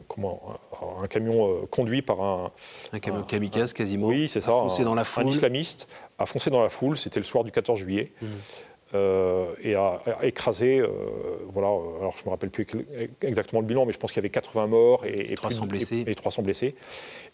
comment, 0.07 0.59
un 1.01 1.05
camion 1.05 1.67
conduit 1.67 2.01
par 2.01 2.21
un... 2.21 2.51
Un 2.93 2.99
camion 2.99 3.23
kamikaze 3.23 3.73
quasiment, 3.73 4.07
oui, 4.07 4.27
c'est 4.27 4.41
ça, 4.41 4.51
a 4.51 4.61
foncé 4.61 4.83
dans 4.83 4.95
la 4.95 5.03
foule. 5.03 5.23
un 5.23 5.27
islamiste 5.27 5.87
a 6.17 6.25
foncé 6.25 6.49
dans 6.49 6.63
la 6.63 6.69
foule, 6.69 6.97
c'était 6.97 7.19
le 7.19 7.25
soir 7.25 7.43
du 7.43 7.51
14 7.51 7.79
juillet. 7.79 8.11
Mmh. 8.21 8.27
Euh, 8.95 9.53
et 9.61 9.75
a, 9.75 10.01
écrasé, 10.23 10.79
euh, 10.79 10.87
voilà, 11.47 11.67
alors 11.67 12.13
je 12.17 12.21
ne 12.21 12.25
me 12.25 12.29
rappelle 12.29 12.49
plus 12.49 12.65
exactement 13.21 13.61
le 13.61 13.67
bilan, 13.67 13.85
mais 13.85 13.93
je 13.93 13.97
pense 13.97 14.11
qu'il 14.11 14.21
y 14.21 14.25
avait 14.25 14.29
80 14.29 14.67
morts 14.67 15.05
et, 15.05 15.35
300 15.35 15.65
blessés. 15.67 16.03
Et, 16.07 16.15
300 16.15 16.43
blessés. 16.43 16.75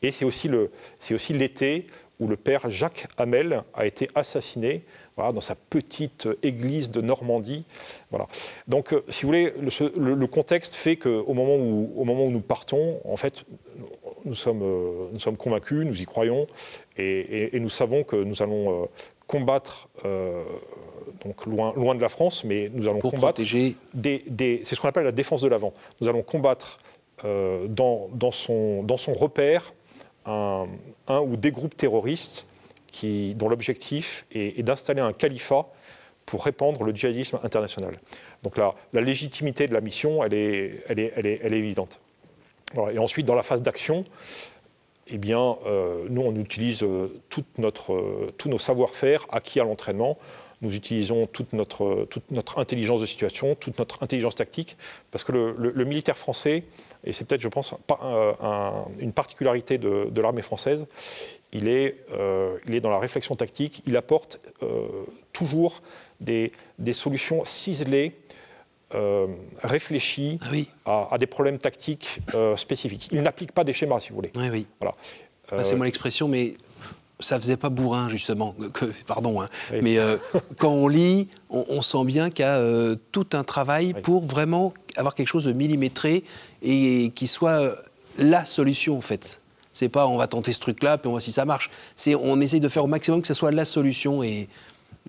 Et 0.01 0.11
c'est 0.11 0.25
aussi 0.25 1.33
l'été 1.33 1.85
où 2.19 2.27
le 2.27 2.37
père 2.37 2.69
Jacques 2.69 3.07
Hamel 3.17 3.63
a 3.73 3.85
été 3.85 4.09
assassiné 4.15 4.83
voilà, 5.15 5.31
dans 5.31 5.41
sa 5.41 5.55
petite 5.55 6.27
église 6.43 6.91
de 6.91 7.01
Normandie. 7.01 7.65
Voilà. 8.11 8.27
Donc, 8.67 8.93
euh, 8.93 9.03
si 9.09 9.23
vous 9.23 9.27
voulez, 9.27 9.53
le, 9.59 10.27
contexte 10.27 10.75
fait 10.75 10.95
qu'au 10.97 11.33
moment, 11.33 11.55
où, 11.55 11.93
au 11.95 12.05
moment 12.05 12.25
où 12.25 12.31
nous 12.31 12.41
partons, 12.41 12.99
en 13.05 13.15
fait, 13.15 13.43
nous 14.25 14.35
sommes, 14.35 14.63
nous 15.11 15.19
sommes 15.19 15.37
convaincus, 15.37 15.85
nous 15.85 16.01
y 16.01 16.05
croyons, 16.05 16.47
et, 16.97 17.59
nous 17.59 17.69
savons 17.69 18.03
que 18.03 18.15
nous 18.15 18.41
allons 18.41 18.87
combattre 19.25 19.89
donc 21.23 21.45
loin, 21.45 21.73
loin 21.75 21.95
de 21.95 22.01
la 22.01 22.09
France, 22.09 22.43
mais 22.43 22.69
nous 22.73 22.87
allons 22.87 22.99
combattre. 22.99 23.41
Des, 23.93 24.61
c'est 24.63 24.75
ce 24.75 24.81
qu'on 24.81 24.87
appelle 24.87 25.03
la 25.03 25.11
défense 25.11 25.41
de 25.41 25.47
l'avant. 25.47 25.73
Nous 25.99 26.07
allons 26.07 26.23
combattre 26.23 26.79
euh, 27.23 27.67
dans, 27.67 28.09
dans, 28.13 28.31
son, 28.31 28.83
dans 28.83 28.97
son 28.97 29.13
repère 29.13 29.73
un, 30.25 30.67
un, 31.07 31.19
ou 31.19 31.37
des 31.37 31.51
groupes 31.51 31.77
terroristes 31.77 32.45
qui, 32.87 33.35
dont 33.35 33.49
l'objectif 33.49 34.25
est, 34.31 34.63
d'installer 34.63 35.01
un 35.01 35.13
califat 35.13 35.67
pour 36.25 36.43
répandre 36.43 36.83
le 36.83 36.93
djihadisme 36.93 37.39
international. 37.43 37.97
Donc 38.43 38.57
la, 38.57 38.73
la 38.93 39.01
légitimité 39.01 39.67
de 39.67 39.73
la 39.73 39.81
mission, 39.81 40.23
elle 40.23 40.33
est, 40.33 40.83
elle 40.89 40.99
est, 40.99 41.13
elle 41.15 41.27
est, 41.27 41.39
elle 41.43 41.53
est 41.53 41.59
évidente. 41.59 41.99
Et 42.93 42.99
ensuite, 42.99 43.25
dans 43.25 43.35
la 43.35 43.43
phase 43.43 43.61
d'action, 43.61 44.05
eh 45.11 45.17
bien, 45.17 45.57
euh, 45.65 46.05
nous, 46.09 46.21
on 46.21 46.35
utilise 46.35 46.83
euh, 46.83 47.07
notre, 47.57 48.31
tous 48.37 48.49
nos 48.49 48.57
savoir-faire 48.57 49.27
acquis 49.29 49.59
à 49.59 49.63
l'entraînement. 49.63 50.17
Nous 50.61 50.75
utilisons 50.75 51.25
toute 51.25 51.53
notre, 51.53 52.07
intelligence 52.57 53.01
de 53.01 53.05
situation, 53.05 53.55
toute 53.55 53.79
notre 53.79 54.03
intelligence 54.03 54.35
tactique, 54.35 54.77
parce 55.09 55.23
que 55.23 55.31
le, 55.31 55.85
militaire 55.85 56.19
français, 56.19 56.63
et 57.03 57.13
c'est 57.13 57.25
peut-être, 57.25 57.41
je 57.41 57.47
pense, 57.47 57.73
une 58.99 59.11
particularité 59.11 59.79
de, 59.79 60.21
l'armée 60.21 60.43
française, 60.43 60.85
il 61.51 61.67
est, 61.67 62.05
dans 62.79 62.91
la 62.91 62.99
réflexion 62.99 63.35
tactique, 63.35 63.81
il 63.87 63.97
apporte 63.97 64.39
toujours 65.33 65.81
des, 66.19 66.51
solutions 66.93 67.43
ciselées 67.43 68.13
euh, 68.95 69.27
réfléchi 69.63 70.39
ah 70.85 71.07
à, 71.11 71.17
des 71.17 71.25
problèmes 71.25 71.57
tactiques 71.57 72.21
euh, 72.35 72.55
spécifiques. 72.55 73.09
Il 73.11 73.21
n'applique 73.21 73.51
pas 73.51 73.63
des 73.63 73.73
schémas, 73.73 73.99
si 73.99 74.09
vous 74.09 74.15
voulez. 74.15 74.31
Oui, 74.35 74.49
oui. 74.51 74.67
Voilà. 74.79 74.95
Ah, 75.51 75.63
c'est 75.63 75.75
mon 75.75 75.83
expression, 75.83 76.27
mais 76.27 76.55
ça 77.19 77.39
faisait 77.39 77.57
pas 77.57 77.69
bourrin, 77.69 78.09
justement. 78.09 78.55
Que, 78.73 78.85
pardon, 79.05 79.41
hein. 79.41 79.47
mais 79.81 79.97
euh, 79.97 80.17
quand 80.57 80.71
on 80.71 80.87
lit, 80.87 81.27
on, 81.49 81.81
sent 81.81 82.05
bien 82.05 82.29
qu'il 82.29 82.45
y 82.45 82.47
a 82.47 82.95
tout 83.11 83.27
un 83.33 83.43
travail 83.43 83.93
pour 83.93 84.23
vraiment 84.23 84.73
avoir 84.95 85.15
quelque 85.15 85.27
chose 85.27 85.45
de 85.45 85.53
millimétré 85.53 86.23
et 86.61 87.11
qui 87.15 87.27
soit 87.27 87.75
la 88.17 88.45
solution, 88.45 88.97
en 88.97 89.01
fait. 89.01 89.41
C'est 89.73 89.89
pas 89.89 90.05
on 90.07 90.17
va 90.17 90.27
tenter 90.27 90.51
ce 90.53 90.59
truc-là, 90.59 90.97
puis 90.97 91.07
on 91.07 91.11
voit 91.11 91.21
si 91.21 91.31
ça 91.31 91.45
marche. 91.45 91.69
C'est 91.95 92.15
on 92.15 92.39
essaye 92.41 92.59
de 92.59 92.67
faire 92.67 92.83
au 92.83 92.87
maximum 92.87 93.21
que 93.21 93.27
ce 93.27 93.33
soit 93.33 93.51
la 93.51 93.65
solution 93.65 94.21
et 94.21 94.49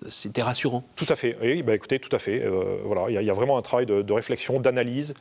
c'était 0.09 0.41
rassurant. 0.41 0.83
Tout 0.95 1.05
à 1.09 1.15
fait. 1.15 1.37
Oui, 1.41 1.63
bah 1.63 1.75
écoutez, 1.75 1.99
tout 1.99 2.13
à 2.15 2.19
fait. 2.19 2.41
Euh, 2.43 2.77
voilà, 2.83 3.05
il 3.09 3.25
y, 3.25 3.29
a 3.29 3.33
vraiment 3.33 3.57
un 3.57 3.61
travail 3.61 3.85
de, 3.85 4.13
réflexion, 4.13 4.59
d'analyse. 4.59 5.13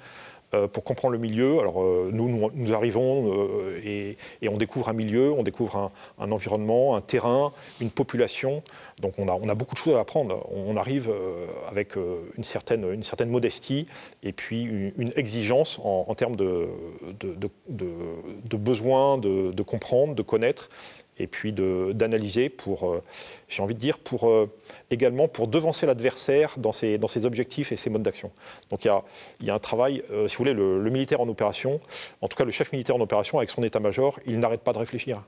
Euh, 0.54 0.68
pour 0.68 0.84
comprendre 0.84 1.12
le 1.12 1.18
milieu. 1.18 1.60
Alors 1.60 1.82
euh, 1.82 2.10
nous, 2.12 2.50
nous, 2.52 2.74
arrivons 2.74 3.32
et, 3.82 4.18
on 4.46 4.58
découvre 4.58 4.90
un 4.90 4.92
milieu, 4.92 5.32
on 5.32 5.42
découvre 5.42 5.90
un, 6.18 6.30
environnement, 6.30 6.94
un 6.94 7.00
terrain, 7.00 7.52
une 7.80 7.88
population. 7.88 8.62
Donc 9.00 9.14
on 9.16 9.28
a, 9.28 9.54
beaucoup 9.54 9.72
de 9.72 9.78
choses 9.78 9.94
à 9.94 10.00
apprendre. 10.00 10.46
On 10.54 10.76
arrive 10.76 11.10
avec 11.70 11.96
une 12.36 12.44
certaine, 12.44 12.84
modestie 13.30 13.86
et 14.22 14.32
puis 14.34 14.64
une, 14.64 15.10
exigence 15.16 15.80
en, 15.82 16.14
termes 16.14 16.36
de 16.36 16.68
besoin 18.58 19.16
de, 19.16 19.62
comprendre, 19.62 20.14
de 20.14 20.22
connaître 20.22 20.68
et 21.22 21.28
puis 21.28 21.52
d'analyser 21.52 22.48
pour, 22.48 22.90
euh, 22.90 23.02
j'ai 23.48 23.62
envie 23.62 23.74
de 23.74 23.78
dire, 23.78 24.00
pour 24.00 24.28
euh, 24.28 24.50
également 24.90 25.28
pour 25.28 25.46
devancer 25.46 25.86
l'adversaire 25.86 26.54
dans 26.56 26.72
ses, 26.72 26.98
dans 26.98 27.06
ses 27.06 27.26
objectifs 27.26 27.70
et 27.70 27.76
ses 27.76 27.90
modes 27.90 28.02
d'action. 28.02 28.32
Donc 28.70 28.84
il 28.84 28.88
y 28.88 28.90
a, 28.90 29.02
y 29.40 29.50
a, 29.50 29.54
un 29.54 29.60
travail, 29.60 30.02
euh, 30.10 30.26
si 30.26 30.34
vous 30.34 30.38
voulez, 30.38 30.52
le, 30.52 30.90
militaire 30.90 31.20
en 31.20 31.28
opération, 31.28 31.80
en 32.20 32.28
tout 32.28 32.36
cas 32.36 32.44
le 32.44 32.50
chef 32.50 32.72
militaire 32.72 32.96
en 32.96 33.00
opération 33.00 33.38
avec 33.38 33.50
son 33.50 33.62
état-major, 33.62 34.18
il 34.26 34.40
n'arrête 34.40 34.62
pas 34.62 34.72
de 34.72 34.78
réfléchir. 34.78 35.22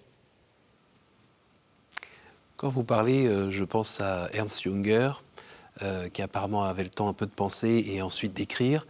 Quand 2.57 2.69
vous 2.69 2.85
parlez, 2.85 3.27
je 3.51 3.65
pense 3.65 4.01
à 4.01 4.29
Ernst 4.33 4.63
Junger, 4.63 5.13
qui 6.13 6.23
apparemment 6.23 6.65
avait 6.65 6.85
le 6.85 6.91
temps 6.91 7.09
un 7.09 7.13
peu 7.13 7.27
de 7.27 7.33
penser 7.33 7.85
et 7.89 8.01
ensuite 8.01 8.33
d'écrire. 8.33 8.87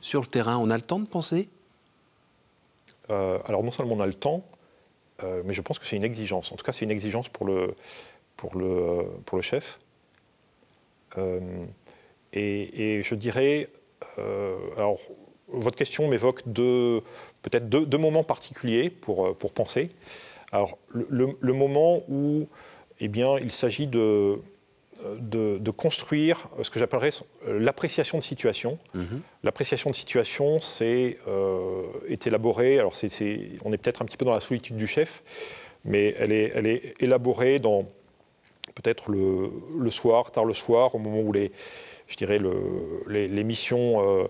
Sur 0.00 0.20
le 0.20 0.26
terrain, 0.26 0.58
on 0.58 0.70
a 0.70 0.76
le 0.76 0.82
temps 0.82 1.00
de 1.00 1.06
penser? 1.06 1.48
Alors 3.08 3.64
non 3.64 3.72
seulement 3.72 3.94
on 3.94 4.00
a 4.00 4.06
le 4.06 4.14
temps, 4.14 4.44
euh, 5.24 5.42
mais 5.44 5.54
je 5.54 5.62
pense 5.62 5.78
que 5.78 5.86
c'est 5.86 5.96
une 5.96 6.04
exigence. 6.04 6.52
En 6.52 6.56
tout 6.56 6.64
cas, 6.64 6.72
c'est 6.72 6.84
une 6.84 6.90
exigence 6.90 7.28
pour 7.28 7.46
le, 7.46 7.74
pour 8.36 8.56
le, 8.56 9.04
pour 9.24 9.36
le 9.36 9.42
chef. 9.42 9.78
Euh, 11.18 11.40
et, 12.32 13.02
je 13.02 13.14
dirais, 13.14 13.68
euh, 14.18 14.56
alors, 14.76 14.98
votre 15.48 15.76
question 15.76 16.06
m'évoque 16.08 16.44
peut-être 16.44 17.68
deux, 17.68 17.98
moments 17.98 18.22
particuliers 18.22 18.88
pour, 18.88 19.36
pour 19.36 19.52
penser. 19.52 19.88
Alors, 20.52 20.78
le, 20.88 21.52
moment 21.52 22.02
où 22.08 22.46
eh 23.00 23.08
bien, 23.08 23.38
il 23.38 23.50
s'agit 23.50 23.86
de, 23.86 24.40
de, 25.20 25.70
construire 25.70 26.48
ce 26.62 26.70
que 26.70 26.78
j'appellerais 26.78 27.10
l'appréciation 27.46 28.18
de 28.18 28.22
situation. 28.22 28.78
Mhm. 28.94 29.22
L'appréciation 29.44 29.90
de 29.90 29.94
situation, 29.94 30.60
c'est 30.60 31.18
euh, 31.28 31.84
est 32.08 32.26
élaborée, 32.26 32.78
alors 32.78 32.92
on 33.64 33.72
est 33.72 33.78
peut-être 33.78 34.02
un 34.02 34.04
petit 34.04 34.16
peu 34.16 34.24
dans 34.24 34.34
la 34.34 34.40
solitude 34.40 34.76
du 34.76 34.86
chef, 34.86 35.22
mais 35.84 36.14
elle 36.18 36.32
est, 36.32 36.52
elle 36.54 36.66
est 36.66 36.94
élaborée 37.00 37.58
dans 37.58 37.84
peut-être 38.74 39.10
le, 39.10 39.90
soir, 39.90 40.30
tard 40.30 40.44
le 40.44 40.54
soir, 40.54 40.94
au 40.94 40.98
moment 40.98 41.20
où 41.20 41.32
les, 41.32 41.52
je 42.08 42.16
dirais 42.16 42.40
les, 43.08 43.44
missions 43.44 44.02
euh, 44.02 44.28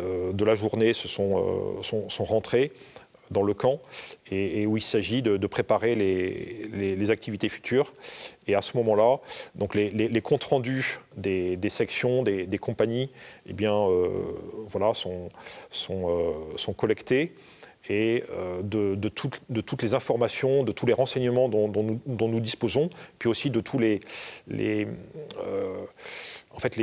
euh, 0.00 0.32
de 0.32 0.44
la 0.44 0.54
journée 0.54 0.92
se 0.92 1.08
sont, 1.08 1.82
sont, 1.82 2.08
sont 2.08 2.24
rentrées 2.24 2.72
dans 3.30 3.42
le 3.42 3.54
camp 3.54 3.80
et, 4.30 4.66
où 4.66 4.76
il 4.76 4.82
s'agit 4.82 5.22
de, 5.22 5.46
préparer 5.46 5.94
les, 5.94 7.10
activités 7.10 7.48
futures. 7.48 7.92
Et 8.48 8.54
à 8.54 8.62
ce 8.62 8.76
moment-là, 8.76 9.18
donc 9.54 9.74
les, 9.74 10.20
comptes 10.20 10.44
rendus 10.44 10.98
des, 11.16 11.68
sections, 11.68 12.22
des, 12.22 12.58
compagnies, 12.58 13.10
eh 13.46 13.52
bien, 13.52 13.74
euh, 13.74 14.08
voilà, 14.68 14.94
sont, 14.94 15.28
sont, 15.70 16.10
euh, 16.10 16.56
sont 16.56 16.72
collectés 16.72 17.32
et 17.88 18.24
euh, 18.30 18.62
de, 18.62 19.08
toutes 19.08 19.82
les 19.82 19.94
informations, 19.94 20.64
de 20.64 20.72
tous 20.72 20.86
les 20.86 20.92
renseignements 20.92 21.48
dont, 21.48 22.00
nous, 22.06 22.40
disposons, 22.40 22.90
puis 23.18 23.28
aussi 23.28 23.50
de 23.50 23.60
tous 23.60 23.78
les, 23.78 24.00
les 24.48 24.86
en 26.56 26.58
fait, 26.58 26.74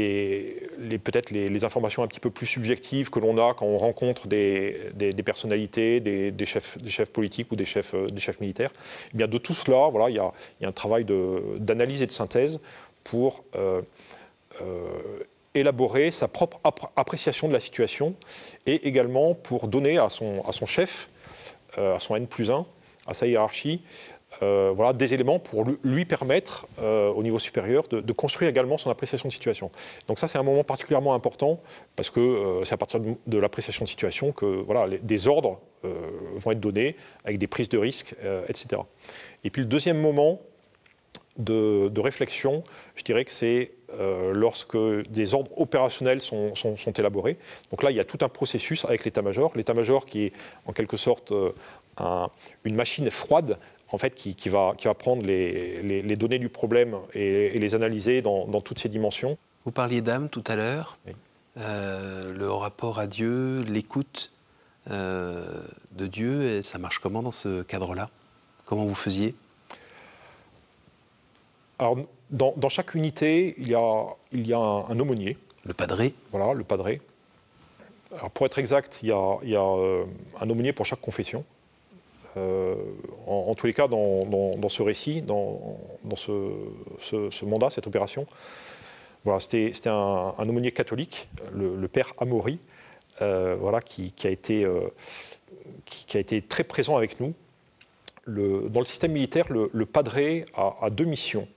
peut-être 1.00 1.32
les, 1.32 1.66
informations 1.66 2.04
un 2.04 2.08
petit 2.08 2.20
peu 2.20 2.30
plus 2.30 2.46
subjectives 2.46 3.10
que 3.10 3.20
l'on 3.20 3.38
a 3.38 3.56
quand 3.56 3.66
on 3.66 3.80
rencontre 3.80 4.28
des, 4.28 4.92
personnalités, 5.26 6.00
des, 6.00 6.46
chefs, 6.46 7.10
politiques 7.12 7.52
ou 7.52 7.56
des 7.56 7.66
chefs, 7.66 7.96
chefs 8.18 8.40
militaires. 8.40 8.72
Eh 9.14 9.18
bien, 9.18 9.28
de 9.28 9.38
tout 9.40 9.56
cela, 9.56 9.90
voilà, 9.90 10.12
il 10.12 10.16
y 10.16 10.20
a, 10.20 10.32
un 10.62 10.72
travail 10.72 11.06
d'analyse 11.06 12.04
et 12.04 12.06
de 12.06 12.12
synthèse 12.12 12.60
pour 13.04 13.44
euh, 13.56 13.82
euh, 14.62 15.00
élaborer 15.56 16.12
sa 16.12 16.28
propre 16.28 16.60
appréciation 16.96 17.48
de 17.48 17.54
la 17.54 17.60
situation 17.60 18.16
et 18.66 18.88
également 18.88 19.34
pour 19.34 19.68
donner 19.68 19.98
à 19.98 20.10
son, 20.10 20.44
à 20.48 20.52
son 20.52 20.66
chef, 20.66 21.10
euh, 21.78 21.96
à 21.96 22.00
son 22.00 22.16
N 22.16 22.28
plus 22.28 22.52
1, 22.52 22.66
à 23.08 23.14
sa 23.14 23.28
hiérarchie, 23.28 23.82
euh, 24.42 24.72
voilà, 24.74 24.94
des 24.94 25.14
éléments 25.14 25.38
pour 25.38 25.64
lui 25.84 26.06
permettre, 26.06 26.68
euh, 26.82 27.10
au 27.10 27.22
niveau 27.22 27.38
supérieur, 27.38 27.88
de, 27.88 28.14
construire 28.14 28.50
également 28.50 28.80
son 28.80 28.90
appréciation 28.90 29.28
de 29.28 29.34
situation. 29.34 29.70
Donc 30.08 30.18
ça, 30.18 30.28
c'est 30.28 30.40
un 30.40 30.44
moment 30.44 30.64
particulièrement 30.64 31.14
important, 31.14 31.62
parce 31.96 32.10
que 32.10 32.62
c'est 32.64 32.74
à 32.74 32.78
partir 32.78 33.00
de, 33.00 33.38
l'appréciation 33.38 33.84
de 33.84 33.90
situation 33.90 34.32
que 34.32 34.46
voilà, 34.46 34.98
des 35.02 35.28
ordres 35.28 35.62
vont 35.84 36.52
être 36.52 36.60
donnés, 36.60 36.96
avec 37.26 37.38
des 37.38 37.48
prises 37.48 37.70
de 37.70 37.78
risques, 37.78 38.16
etc. 38.48 38.82
Et 39.44 39.52
puis 39.52 39.62
le 39.62 39.68
deuxième 39.68 40.00
moment 40.00 40.42
de, 41.38 42.00
réflexion, 42.00 42.64
je 42.96 43.04
dirais 43.04 43.26
que 43.26 43.32
c'est 43.32 43.72
lorsque 44.34 44.78
des 45.10 45.34
ordres 45.36 45.52
opérationnels 45.56 46.22
sont, 46.22 46.54
élaborés. 46.98 47.38
Donc 47.70 47.84
là, 47.84 47.92
il 47.92 47.98
y 47.98 48.00
a 48.00 48.04
tout 48.04 48.18
un 48.22 48.30
processus 48.30 48.86
avec 48.86 49.06
l'état-major. 49.06 49.52
L'état-major 49.56 50.06
qui 50.06 50.26
est 50.26 50.34
en 50.66 50.74
quelque 50.74 50.98
sorte 50.98 51.32
une 52.00 52.76
machine 52.76 53.10
froide 53.12 53.58
en 53.94 54.00
fait, 54.00 54.16
qui, 54.16 54.50
va, 54.50 54.74
qui 54.76 54.88
va 54.88 54.96
prendre 54.96 55.24
les, 55.24 56.16
données 56.18 56.40
du 56.40 56.50
problème 56.50 56.98
et, 57.14 57.58
les 57.60 57.76
analyser 57.76 58.24
dans, 58.24 58.62
toutes 58.62 58.80
ces 58.80 58.90
dimensions. 58.90 59.38
Vous 59.66 59.72
parliez 59.72 60.02
d'âme 60.02 60.30
tout 60.30 60.44
à 60.48 60.56
l'heure, 60.56 60.98
euh, 61.58 62.34
le 62.34 62.52
rapport 62.52 63.00
à 63.00 63.06
Dieu, 63.06 63.62
l'écoute 63.62 64.32
euh, 64.90 65.62
de 65.92 66.08
Dieu, 66.08 66.44
et 66.44 66.64
ça 66.64 66.80
marche 66.80 67.00
comment 67.00 67.22
dans 67.22 67.32
ce 67.32 67.62
cadre-là? 67.62 68.10
Comment 68.66 68.86
vous 68.86 68.96
faisiez? 68.96 69.36
Alors, 71.84 71.98
dans, 72.30 72.70
chaque 72.70 72.96
unité, 72.96 73.56
il 73.58 73.68
y 73.68 73.76
a, 73.76 74.06
il 74.32 74.48
y 74.48 74.54
a 74.54 74.58
un, 74.58 74.98
aumônier. 75.00 75.38
Le 75.66 75.74
padré 75.74 76.14
Voilà, 76.32 76.54
le 76.54 76.64
padré. 76.64 77.02
Alors, 78.18 78.32
pour 78.32 78.46
être 78.46 78.58
exact, 78.58 79.00
il 79.04 79.10
y 79.10 79.12
a, 79.12 79.38
il 79.44 79.50
y 79.50 79.56
a 79.58 79.62
euh, 79.62 80.06
un 80.40 80.50
aumônier 80.50 80.72
pour 80.72 80.86
chaque 80.86 81.02
confession. 81.02 81.44
Euh, 82.38 82.76
en, 83.28 83.54
tous 83.54 83.68
les 83.68 83.74
cas, 83.74 83.90
dans, 83.90 84.70
ce 84.70 84.82
récit, 84.82 85.22
dans, 85.22 85.78
ce, 86.16 87.46
mandat, 87.46 87.70
cette 87.70 87.88
opération, 87.88 88.28
voilà, 89.26 89.42
c'était 89.42 89.90
un, 89.90 90.34
aumônier 90.38 90.72
catholique, 90.72 91.28
le, 91.52 91.88
père 91.90 92.14
Amaury, 92.18 92.60
euh, 93.22 93.58
voilà, 93.60 93.82
qui, 93.82 94.14
a 94.24 94.30
été, 94.30 94.64
euh, 94.64 94.88
qui, 95.84 96.16
a 96.16 96.20
été 96.22 96.42
très 96.42 96.64
présent 96.64 96.96
avec 96.96 97.20
nous. 97.20 97.34
Le, 98.26 98.70
dans 98.70 98.80
le 98.80 98.86
système 98.86 99.12
militaire, 99.12 99.46
le, 99.50 99.86
padré 99.86 100.46
a, 100.56 100.90
deux 100.90 101.06
missions. 101.06 101.48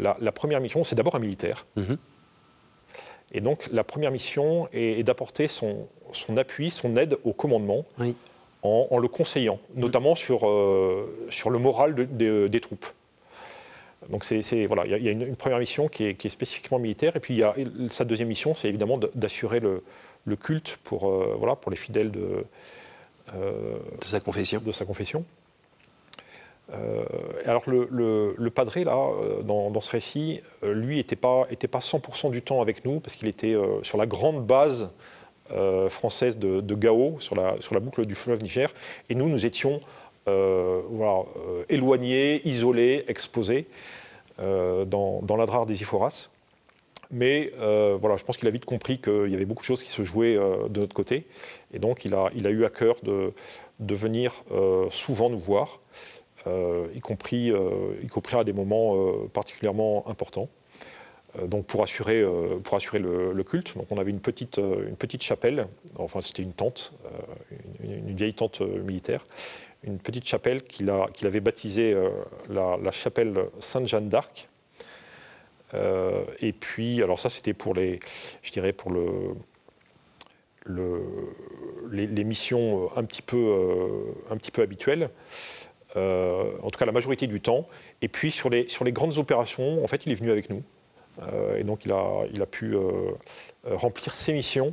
La, 0.00 0.32
première 0.32 0.60
mission, 0.60 0.84
c'est 0.84 0.96
d'abord 0.96 1.14
un 1.14 1.20
militaire. 1.20 1.66
Mhm. 1.76 1.96
Et 3.32 3.40
donc, 3.40 3.68
la 3.70 3.84
première 3.84 4.10
mission 4.10 4.68
est, 4.72 5.04
d'apporter 5.04 5.46
son, 5.46 5.86
son, 6.12 6.36
appui, 6.36 6.70
son 6.70 6.96
aide 6.96 7.16
au 7.24 7.32
commandement. 7.32 7.84
Oui 7.98 8.14
en, 8.62 8.98
le 8.98 9.08
conseillant, 9.08 9.58
notamment 9.74 10.14
sur, 10.14 10.46
euh, 10.46 11.26
sur 11.30 11.50
le 11.50 11.58
moral 11.58 11.94
des 11.94 12.60
troupes. 12.60 12.86
Donc 14.08 14.24
c'est, 14.24 14.66
voilà, 14.66 14.86
il 14.86 15.04
y, 15.04 15.08
a 15.08 15.12
une, 15.12 15.36
première 15.36 15.58
mission 15.58 15.88
qui 15.88 16.04
est, 16.04 16.28
spécifiquement 16.28 16.78
militaire, 16.78 17.16
et 17.16 17.20
puis 17.20 17.34
il 17.34 17.38
y 17.38 17.42
a 17.42 17.54
sa 17.88 18.04
deuxième 18.04 18.28
mission, 18.28 18.54
c'est 18.54 18.68
évidemment 18.68 18.98
d'assurer 19.14 19.60
le, 19.60 19.84
le, 20.24 20.36
culte 20.36 20.78
pour, 20.82 21.08
euh, 21.08 21.36
voilà, 21.38 21.54
pour 21.54 21.70
les 21.70 21.76
fidèles 21.76 22.10
de, 22.10 22.44
euh, 23.34 23.78
de 24.00 24.04
sa 24.04 24.20
confession. 24.20 24.60
De 24.64 24.72
sa 24.72 24.84
confession. 24.84 25.24
Alors 27.46 27.64
le, 27.66 28.48
padré, 28.48 28.84
là, 28.84 28.96
dans, 29.44 29.70
dans 29.70 29.80
ce 29.80 29.90
récit, 29.90 30.40
lui 30.62 30.96
n'était 30.96 31.16
pas, 31.16 31.46
était 31.50 31.68
pas 31.68 31.80
100% 31.80 32.30
du 32.30 32.42
temps 32.42 32.60
avec 32.60 32.84
nous, 32.84 33.00
parce 33.00 33.16
qu'il 33.16 33.28
était 33.28 33.56
sur 33.82 33.98
la 33.98 34.06
grande 34.06 34.46
base 34.46 34.90
euh, 35.52 35.88
française 35.88 36.38
de, 36.38 36.74
Gao 36.74 37.16
sur 37.18 37.34
la, 37.34 37.80
boucle 37.80 38.06
du 38.06 38.14
fleuve 38.14 38.42
Niger. 38.42 38.72
Et 39.08 39.14
nous, 39.14 39.28
nous 39.28 39.46
étions 39.46 39.80
voilà, 40.26 41.24
éloigné, 41.68 42.46
isolé, 42.46 43.04
exposé 43.08 43.66
dans, 44.38 45.36
l'adrar 45.36 45.66
des 45.66 45.82
Iphoras. 45.82 46.28
Mais 47.10 47.52
voilà, 47.58 48.16
je 48.16 48.24
pense 48.24 48.36
qu'il 48.36 48.46
a 48.46 48.52
vite 48.52 48.64
compris 48.64 48.98
qu'il 48.98 49.28
y 49.28 49.34
avait 49.34 49.44
beaucoup 49.44 49.62
de 49.62 49.66
choses 49.66 49.82
qui 49.82 49.90
se 49.90 50.04
jouaient 50.04 50.36
de 50.36 50.80
notre 50.80 50.94
côté. 50.94 51.26
Et 51.74 51.80
donc, 51.80 52.04
il 52.04 52.14
a, 52.14 52.50
eu 52.50 52.64
à 52.64 52.70
cœur 52.70 52.94
de 53.02 53.32
venir 53.80 54.44
souvent 54.90 55.30
nous 55.30 55.40
voir, 55.40 55.80
y, 56.46 57.00
compris, 57.00 57.52
y 58.02 58.06
compris 58.08 58.36
à 58.36 58.44
des 58.44 58.52
moments 58.52 58.96
particulièrement 59.32 60.08
importants. 60.08 60.48
Euh, 61.38 61.46
donc 61.46 61.66
pour 61.66 61.82
assurer, 61.82 62.20
euh, 62.20 62.58
pour 62.58 62.76
assurer 62.76 62.98
le, 62.98 63.42
culte. 63.44 63.76
Donc 63.76 63.86
on 63.90 63.98
avait 63.98 64.10
une 64.10 64.20
petite, 64.20 64.58
euh, 64.58 64.88
une 64.88 64.96
petite 64.96 65.22
chapelle, 65.22 65.66
enfin 65.96 66.20
c'était 66.20 66.42
une 66.42 66.52
tente, 66.52 66.92
une, 67.82 68.14
vieille 68.14 68.34
tente 68.34 68.60
militaire, 68.60 69.26
une 69.82 69.98
petite 69.98 70.26
chapelle 70.26 70.62
qu'il 70.62 70.90
avait 70.90 71.40
baptisée 71.40 71.96
la, 72.48 72.90
chapelle 72.92 73.46
Sainte-Jeanne 73.58 74.08
d'Arc. 74.08 74.48
et 75.74 76.52
puis, 76.52 77.02
alors 77.02 77.18
ça 77.18 77.30
c'était 77.30 77.54
pour 77.54 77.74
les, 77.74 78.00
je 78.42 78.52
dirais 78.52 78.72
pour 78.72 78.90
le 78.90 79.34
les, 81.90 82.24
missions 82.24 82.94
un 82.96 83.04
petit 83.04 83.22
peu, 83.22 84.12
un 84.30 84.36
petit 84.36 84.50
peu 84.50 84.62
habituelles. 84.62 85.10
En 85.96 86.70
tout 86.70 86.78
cas 86.78 86.86
la 86.86 86.92
majorité 86.92 87.26
du 87.26 87.40
temps. 87.40 87.66
Et 88.02 88.08
puis 88.08 88.30
sur 88.30 88.50
les, 88.50 88.68
sur 88.68 88.84
les 88.84 88.92
grandes 88.92 89.18
opérations, 89.18 89.82
en 89.82 89.86
fait, 89.86 90.06
il 90.06 90.12
est 90.12 90.16
venu 90.16 90.30
avec 90.30 90.50
nous. 90.50 90.62
Euh, 91.22 91.56
et 91.56 91.64
donc 91.64 91.84
il 91.84 91.92
a, 91.92 92.24
il 92.32 92.40
a 92.42 92.46
pu 92.46 92.74
euh, 92.74 93.12
remplir 93.64 94.14
ses 94.14 94.32
missions 94.32 94.72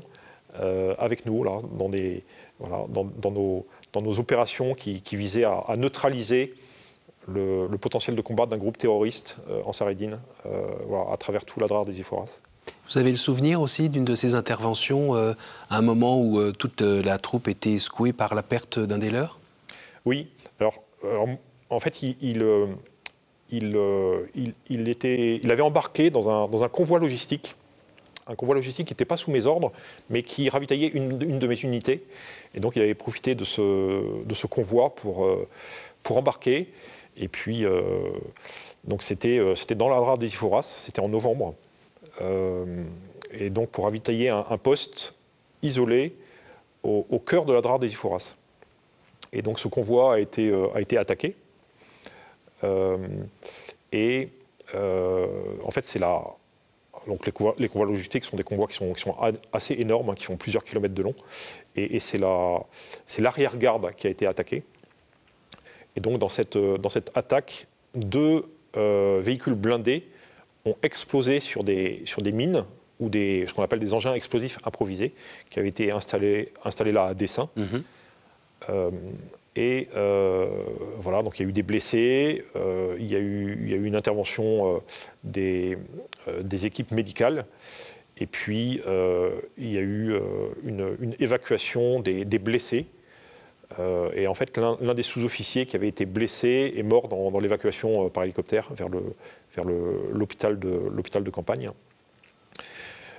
euh, 0.60 0.96
avec 0.98 1.26
nous 1.26 1.44
là, 1.44 1.60
dans, 1.78 1.90
des, 1.90 2.24
voilà, 2.60 2.86
dans, 2.90 3.04
dans, 3.04 3.32
nos, 3.32 3.66
dans 3.94 4.02
nos 4.02 4.20
opérations 4.20 4.74
qui, 4.74 5.02
qui 5.02 5.16
visaient 5.16 5.44
à, 5.44 5.76
neutraliser 5.78 6.54
le, 7.28 7.68
potentiel 7.80 8.16
de 8.16 8.22
combat 8.22 8.46
d'un 8.46 8.58
groupe 8.58 8.78
terroriste 8.78 9.38
en 9.66 9.74
Saridine 9.74 10.20
voilà, 10.88 11.12
à 11.12 11.18
travers 11.18 11.44
tout 11.44 11.60
l'adrar 11.60 11.86
des 11.86 12.00
Iphoras. 12.00 12.40
Vous 12.90 12.98
avez 12.98 13.12
le 13.12 13.18
souvenir 13.18 13.62
aussi 13.62 13.90
d'une 13.90 14.06
de 14.06 14.16
ces 14.16 14.34
interventions 14.34 15.14
à 15.14 15.36
un 15.70 15.82
moment 15.82 16.22
où 16.22 16.54
toute 16.54 16.82
la 16.82 17.18
troupe 17.18 17.50
était 17.50 17.80
secouée 17.80 18.14
par 18.14 18.34
la 18.34 18.44
perte 18.44 18.80
d'un 18.80 18.98
des 18.98 19.10
leurs? 19.10 19.40
Oui. 20.06 20.30
Alors, 20.62 20.84
en 21.04 21.80
fait, 21.80 22.02
il, 22.02 22.42
euh, 22.42 22.68
il, 23.50 24.54
il, 24.70 24.88
était, 24.90 25.40
il, 25.44 25.52
avait 25.52 25.62
embarqué 25.62 26.10
dans 26.10 26.30
un, 26.30 26.48
dans 26.48 26.64
un, 26.64 26.70
convoi 26.70 27.00
logistique, 27.00 27.56
un 28.28 28.36
convoi 28.36 28.56
logistique 28.56 28.88
qui 28.88 28.94
n'était 28.94 29.06
pas 29.06 29.18
sous 29.18 29.32
mes 29.32 29.46
ordres, 29.46 29.72
mais 30.10 30.22
qui 30.22 30.50
ravitaillait 30.50 30.88
une, 30.88 31.22
une, 31.22 31.40
de 31.40 31.48
mes 31.48 31.60
unités. 31.60 32.06
Et 32.56 32.60
donc 32.60 32.76
il 32.76 32.82
avait 32.82 32.96
profité 32.96 33.36
de 33.36 33.44
ce, 33.44 34.24
de 34.24 34.34
ce 34.34 34.48
convoi 34.48 34.96
pour, 34.96 35.26
euh, 35.26 35.48
pour 36.04 36.18
embarquer. 36.18 36.72
Et 37.18 37.28
puis, 37.28 37.66
euh, 37.66 38.10
donc 38.84 39.02
c'était, 39.02 39.40
dans 39.76 39.90
la 39.90 40.18
des 40.18 40.28
Iphoras, 40.34 40.62
c'était 40.62 41.02
en 41.02 41.10
novembre. 41.10 41.56
et 43.32 43.50
donc 43.50 43.70
pour 43.70 43.86
ravitailler 43.86 44.30
un, 44.30 44.58
poste 44.58 45.16
isolé 45.64 46.16
au, 46.84 47.20
cœur 47.20 47.46
de 47.46 47.54
la 47.54 47.78
des 47.80 47.92
Iphoras. 47.92 48.36
Et 49.34 49.42
donc 49.42 49.60
ce 49.60 49.68
convoi 49.68 50.16
a 50.16 50.20
été, 50.20 50.54
a 50.74 50.82
été 50.82 50.98
attaqué. 50.98 51.36
Euh, 52.64 52.98
et 53.92 54.30
euh, 54.76 55.28
en 55.64 55.72
fait, 55.72 55.86
c'est 55.86 56.00
la, 56.00 56.24
donc 57.08 57.26
les 57.26 57.32
convois, 57.32 57.86
logistiques 57.86 58.26
sont 58.26 58.38
des 58.38 58.44
convois 58.44 58.68
qui 58.68 58.76
sont, 58.76 58.94
qui 58.94 59.02
sont 59.02 59.16
assez 59.54 59.74
énormes, 59.76 60.10
hein, 60.10 60.16
qui 60.16 60.26
font 60.26 60.38
plusieurs 60.38 60.64
kilomètres 60.64 60.96
de 60.96 61.04
long. 61.04 61.16
Et, 61.76 62.00
c'est 62.00 62.18
l'arrière-garde 62.20 63.92
qui 63.96 64.08
a 64.08 64.10
été 64.10 64.26
attaquée. 64.26 64.64
Et 65.96 66.00
donc 66.00 66.20
dans 66.20 66.30
cette, 66.30 66.58
dans 66.58 66.90
cette 66.90 67.12
attaque, 67.16 67.68
deux 67.96 68.46
euh, 68.76 69.20
véhicules 69.22 69.56
blindés 69.56 70.08
ont 70.66 70.76
explosé 70.84 71.40
sur 71.40 71.64
des, 71.64 72.02
sur 72.06 72.22
des 72.22 72.32
mines 72.32 72.66
ou 73.00 73.10
des, 73.10 73.46
ce 73.48 73.54
qu'on 73.54 73.64
appelle 73.64 73.80
des 73.80 73.94
engins 73.94 74.14
explosifs 74.14 74.60
improvisés 74.66 75.14
qui 75.50 75.60
avaient 75.60 75.70
été 75.70 75.92
installés, 75.92 76.52
installés 76.66 76.92
là 76.92 77.06
à 77.06 77.14
dessein. 77.14 77.50
Mm-hmm. 77.58 77.82
Et 79.58 79.88
euh, 79.96 80.48
voilà, 81.00 81.24
donc 81.24 81.40
il 81.40 81.44
y 81.44 81.46
a 81.46 81.50
eu 81.50 81.52
des 81.52 81.64
blessés, 81.64 82.46
euh, 82.56 82.96
il, 83.00 83.12
y 83.12 83.16
a 83.16 83.20
eu, 83.20 83.84
une 83.84 83.96
intervention 83.96 84.84
euh, 85.26 85.74
des, 86.44 86.66
équipes 86.68 86.92
médicales, 86.92 87.46
et 88.18 88.28
puis 88.28 88.82
il 89.58 89.72
y 89.72 89.78
a 89.78 89.82
eu 89.82 90.16
une, 90.64 91.16
évacuation 91.20 92.00
des, 92.02 92.24
blessés. 92.38 92.86
et 94.16 94.28
en 94.28 94.34
fait, 94.36 94.56
l'un 94.58 94.94
des 94.94 95.04
sous-officiers 95.04 95.66
qui 95.66 95.76
avait 95.76 95.88
été 95.88 96.06
blessé 96.06 96.74
est 96.78 96.84
mort 96.84 97.08
dans, 97.08 97.40
l'évacuation 97.40 98.10
par 98.10 98.24
hélicoptère 98.26 98.70
vers 98.76 98.90
l'hôpital 99.66 100.60
de 100.60 101.30
campagne. 101.32 101.72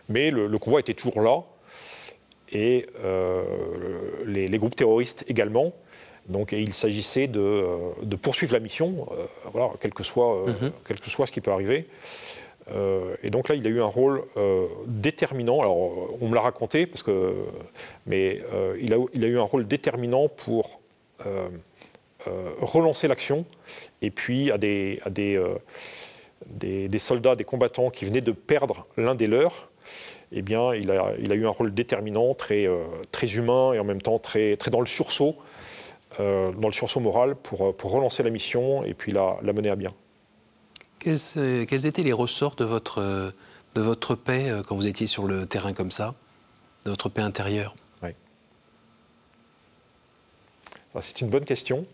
Mais 0.08 0.30
le, 0.30 0.56
convoi 0.58 0.78
était 0.78 0.94
toujours 0.94 1.20
là, 1.20 1.42
et 2.52 2.86
les, 4.26 4.48
les, 4.48 4.58
groupes 4.58 4.76
terroristes 4.76 5.24
également. 5.28 5.74
Donc, 6.28 6.52
il 6.52 6.74
s'agissait 6.74 7.26
de, 7.26 7.40
euh, 7.40 8.16
poursuivre 8.20 8.52
la 8.52 8.60
mission, 8.60 9.08
euh, 9.12 9.24
voilà, 9.52 9.72
quel, 9.80 9.94
que 9.94 10.02
soit, 10.02 10.36
euh, 10.36 10.46
mhm. 10.48 10.72
quel 10.86 11.00
que 11.00 11.08
soit 11.08 11.26
ce 11.26 11.32
qui 11.32 11.40
peut 11.40 11.50
arriver. 11.50 11.86
et 13.22 13.30
donc 13.30 13.48
là, 13.48 13.54
il 13.54 13.66
a 13.66 13.70
eu 13.70 13.80
un 13.80 13.86
rôle 13.86 14.24
déterminant. 14.86 15.60
Alors, 15.60 15.76
on 16.20 16.28
me 16.28 16.34
l'a 16.34 16.42
raconté, 16.42 16.86
parce 16.86 17.02
que, 17.02 17.34
mais 18.04 18.42
il, 18.78 18.92
a, 18.92 18.98
il, 19.14 19.24
a, 19.24 19.28
eu 19.28 19.38
un 19.38 19.48
rôle 19.52 19.66
déterminant 19.66 20.28
pour 20.28 20.80
relancer 22.60 23.08
l'action. 23.08 23.46
Et 24.02 24.10
puis, 24.10 24.50
à, 24.50 24.58
des, 24.58 24.98
à 25.02 25.08
des, 25.08 25.40
des, 26.46 26.98
soldats, 26.98 27.36
des 27.36 27.44
combattants 27.44 27.88
qui 27.88 28.04
venaient 28.04 28.20
de 28.20 28.32
perdre 28.32 28.86
l'un 28.98 29.14
des 29.14 29.28
leurs, 29.28 29.70
eh 30.32 30.42
bien, 30.42 30.74
il 30.74 30.90
a, 30.90 31.12
il 31.18 31.32
a, 31.32 31.34
eu 31.34 31.46
un 31.46 31.50
rôle 31.50 31.72
déterminant, 31.72 32.34
très, 32.34 32.68
très 33.12 33.26
humain 33.34 33.72
et 33.72 33.78
en 33.78 33.84
même 33.84 34.02
temps 34.02 34.18
très, 34.18 34.56
très 34.56 34.70
dans 34.70 34.80
le 34.80 34.86
sursaut 34.86 35.36
euh, 36.20 36.50
dans 36.52 36.66
le 36.66 36.74
sursaut 36.74 36.98
moral 36.98 37.36
pour, 37.36 37.68
euh, 37.68 37.72
pour, 37.72 37.92
relancer 37.92 38.24
la 38.24 38.30
mission 38.30 38.82
et 38.82 38.92
puis 38.92 39.12
la, 39.12 39.36
la 39.42 39.52
mener 39.52 39.70
à 39.70 39.76
bien. 39.76 39.94
Quels, 40.98 41.20
quels, 41.66 41.86
étaient 41.86 42.02
les 42.02 42.12
ressorts 42.12 42.56
de 42.56 42.64
votre, 42.64 43.32
de 43.76 43.80
votre 43.80 44.16
paix 44.16 44.50
euh, 44.50 44.62
quand 44.66 44.74
vous 44.74 44.88
étiez 44.88 45.06
sur 45.06 45.26
le 45.28 45.46
terrain 45.46 45.72
comme 45.72 45.92
ça, 45.92 46.16
de 46.84 46.90
votre 46.90 47.08
paix 47.08 47.22
intérieure? 47.22 47.76
Oui. 48.02 48.10
C'est 51.00 51.20
une 51.20 51.28
bonne 51.28 51.44
question. 51.44 51.86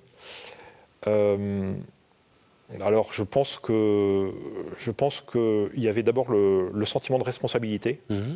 Alors, 2.81 3.13
je 3.13 3.23
pense 3.23 3.59
que 3.59 4.31
je 4.77 4.91
pense 4.91 5.21
qu'il 5.21 5.83
y 5.83 5.89
avait 5.89 6.03
d'abord 6.03 6.31
le, 6.31 6.71
le, 6.73 6.85
sentiment 6.85 7.19
de 7.19 7.25
responsabilité. 7.25 8.01
Mmh. 8.09 8.35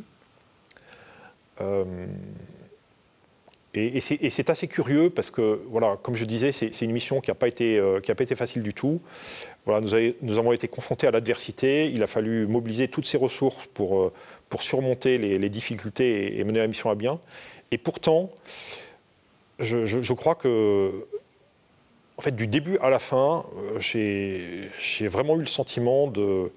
Et, 3.75 4.01
c'est 4.01 4.51
assez 4.51 4.67
curieux 4.67 5.11
parce 5.11 5.31
que, 5.31 5.61
voilà, 5.67 5.99
comme 6.03 6.17
je 6.17 6.25
disais, 6.25 6.53
c'est 6.53 6.81
une 6.81 6.93
mission 6.93 7.21
qui 7.21 7.31
n'a 7.31 7.35
pas, 7.35 7.49
été, 7.49 7.79
euh, 7.79 8.01
pas 8.01 8.23
été 8.23 8.35
facile 8.35 8.63
du 8.63 8.73
tout. 8.73 9.01
Voilà, 9.67 9.81
nous, 9.81 10.13
nous 10.23 10.39
avons 10.39 10.53
été 10.53 10.69
confrontés 10.69 11.07
à 11.07 11.11
l'adversité. 11.11 11.91
Il 11.91 12.03
a 12.03 12.07
fallu 12.07 12.47
mobiliser 12.47 12.89
toutes 12.89 13.05
ces 13.05 13.19
ressources 13.19 13.67
pour, 13.75 14.01
euh, 14.01 14.13
pour 14.49 14.63
surmonter 14.63 15.19
les, 15.19 15.49
difficultés 15.51 16.39
et, 16.39 16.45
mener 16.45 16.61
la 16.61 16.67
mission 16.67 16.91
à 16.91 16.95
bien. 16.95 17.21
Et 17.71 17.79
pourtant, 17.79 18.31
je, 19.59 19.85
je, 19.85 20.13
crois 20.15 20.35
que, 20.35 21.07
en 22.19 22.21
fait, 22.21 22.35
du 22.35 22.47
début 22.47 22.79
à 22.79 22.91
la 22.91 22.99
fin, 22.99 23.45
euh, 23.77 23.79
j'ai 23.79 25.09
vraiment 25.09 25.37
eu 25.37 25.41
le 25.41 25.47
sentiment 25.47 26.07
de 26.09 26.51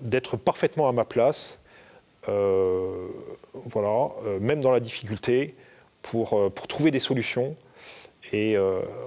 d'être 0.00 0.36
parfaitement 0.36 0.88
à 0.88 0.92
ma 0.92 1.04
place 1.04 1.60
euh, 2.28 3.08
voilà, 3.52 4.08
euh, 4.24 4.40
même 4.40 4.60
dans 4.60 4.70
la 4.70 4.80
difficulté, 4.80 5.54
pour, 6.02 6.34
euh, 6.34 6.50
pour 6.50 6.66
trouver 6.66 6.90
des 6.90 6.98
solutions. 6.98 7.56
Et, 8.32 8.56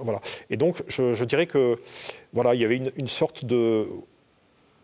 voilà. 0.00 0.20
et 0.48 0.56
donc, 0.56 0.82
je, 0.88 1.24
dirais 1.24 1.46
que 1.46 1.76
voilà, 2.32 2.54
il 2.54 2.62
y 2.62 2.64
avait 2.64 2.76
une, 2.76 3.08
sorte 3.08 3.44
de, 3.44 3.86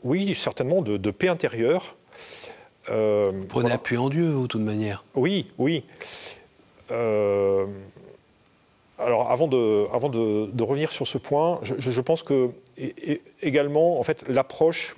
oui, 0.02 0.34
certainement, 0.34 0.82
de, 0.82 1.10
paix 1.10 1.28
intérieure. 1.28 1.96
Prenez 2.84 3.72
appui 3.72 3.96
en 3.96 4.10
Dieu, 4.10 4.34
de 4.34 4.46
toute 4.46 4.60
manière. 4.60 5.02
Oui, 5.14 5.46
oui. 5.56 5.84
Alors, 9.04 9.30
avant 9.30 9.48
de, 9.48 10.62
revenir 10.62 10.92
sur 10.92 11.06
ce 11.06 11.18
point, 11.18 11.60
je, 11.62 12.00
pense 12.00 12.22
que 12.22 12.50
également, 13.42 13.98
en 13.98 14.02
fait, 14.02 14.24
l'approche 14.28 14.96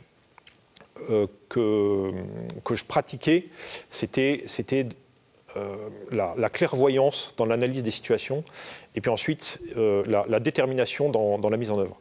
euh, 1.10 1.26
que, 1.48 2.12
que 2.64 2.74
je 2.74 2.84
pratiquais, 2.84 3.48
c'était 3.90 4.44
euh, 5.56 5.76
la, 6.10 6.50
clairvoyance 6.50 7.34
dans 7.36 7.46
l'analyse 7.46 7.82
des 7.82 7.90
situations, 7.90 8.44
et 8.94 9.00
puis 9.00 9.10
ensuite 9.10 9.58
euh, 9.76 10.02
la, 10.06 10.40
détermination 10.40 11.10
dans, 11.10 11.50
la 11.50 11.56
mise 11.56 11.70
en 11.70 11.78
œuvre. 11.78 12.00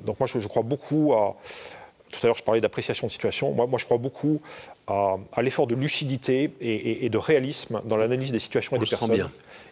donc 0.00 0.18
moi, 0.20 0.26
je, 0.26 0.48
crois 0.48 0.62
beaucoup 0.62 1.12
à, 1.14 1.36
tout 2.10 2.20
à 2.22 2.26
l'heure, 2.26 2.36
je 2.36 2.42
parlais 2.42 2.60
d'appréciation 2.60 3.06
de 3.06 3.12
situation. 3.12 3.52
Moi, 3.52 3.66
moi, 3.66 3.78
je 3.78 3.84
crois 3.84 3.98
beaucoup 3.98 4.40
à, 4.86 5.18
l'effort 5.42 5.66
de 5.66 5.74
lucidité 5.74 6.50
et, 6.60 7.08
de 7.08 7.18
réalisme 7.18 7.80
dans 7.84 7.96
l'analyse 7.96 8.32
des 8.32 8.38
situations 8.38 8.76
et 8.76 8.78
des 8.78 8.86
personnes. 8.86 9.12
Bien. 9.12 9.30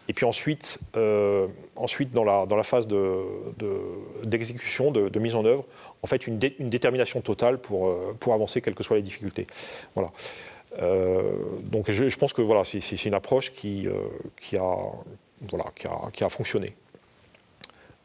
Et 0.08 0.12
puis 0.12 0.24
ensuite, 0.24 0.78
euh, 0.96 1.48
ensuite 1.74 2.10
dans, 2.12 2.24
la, 2.24 2.46
dans 2.46 2.56
la 2.56 2.62
phase 2.62 2.86
d'exécution, 4.24 4.90
de, 4.90 5.08
de, 5.08 5.18
mise 5.18 5.34
en 5.34 5.44
œuvre, 5.44 5.64
en 6.02 6.06
fait, 6.06 6.26
une, 6.26 6.38
une 6.58 6.70
détermination 6.70 7.20
totale 7.20 7.58
pour, 7.58 7.88
euh, 7.88 8.16
pour 8.20 8.34
avancer, 8.34 8.60
quelles 8.60 8.74
que 8.74 8.84
soient 8.84 8.96
les 8.96 9.02
difficultés. 9.02 9.46
Voilà. 9.94 10.12
Euh, 10.80 11.32
donc 11.62 11.90
je, 11.90 12.08
je, 12.08 12.18
pense 12.18 12.34
que 12.34 12.42
voilà, 12.42 12.62
c'est 12.64 13.04
une 13.06 13.14
approche 13.14 13.52
qui, 13.52 13.88
qui, 14.40 14.56
a, 14.58 14.76
voilà, 15.48 15.64
qui, 15.74 15.86
a, 15.86 16.10
qui 16.12 16.22
a 16.22 16.28
fonctionné. 16.28 16.74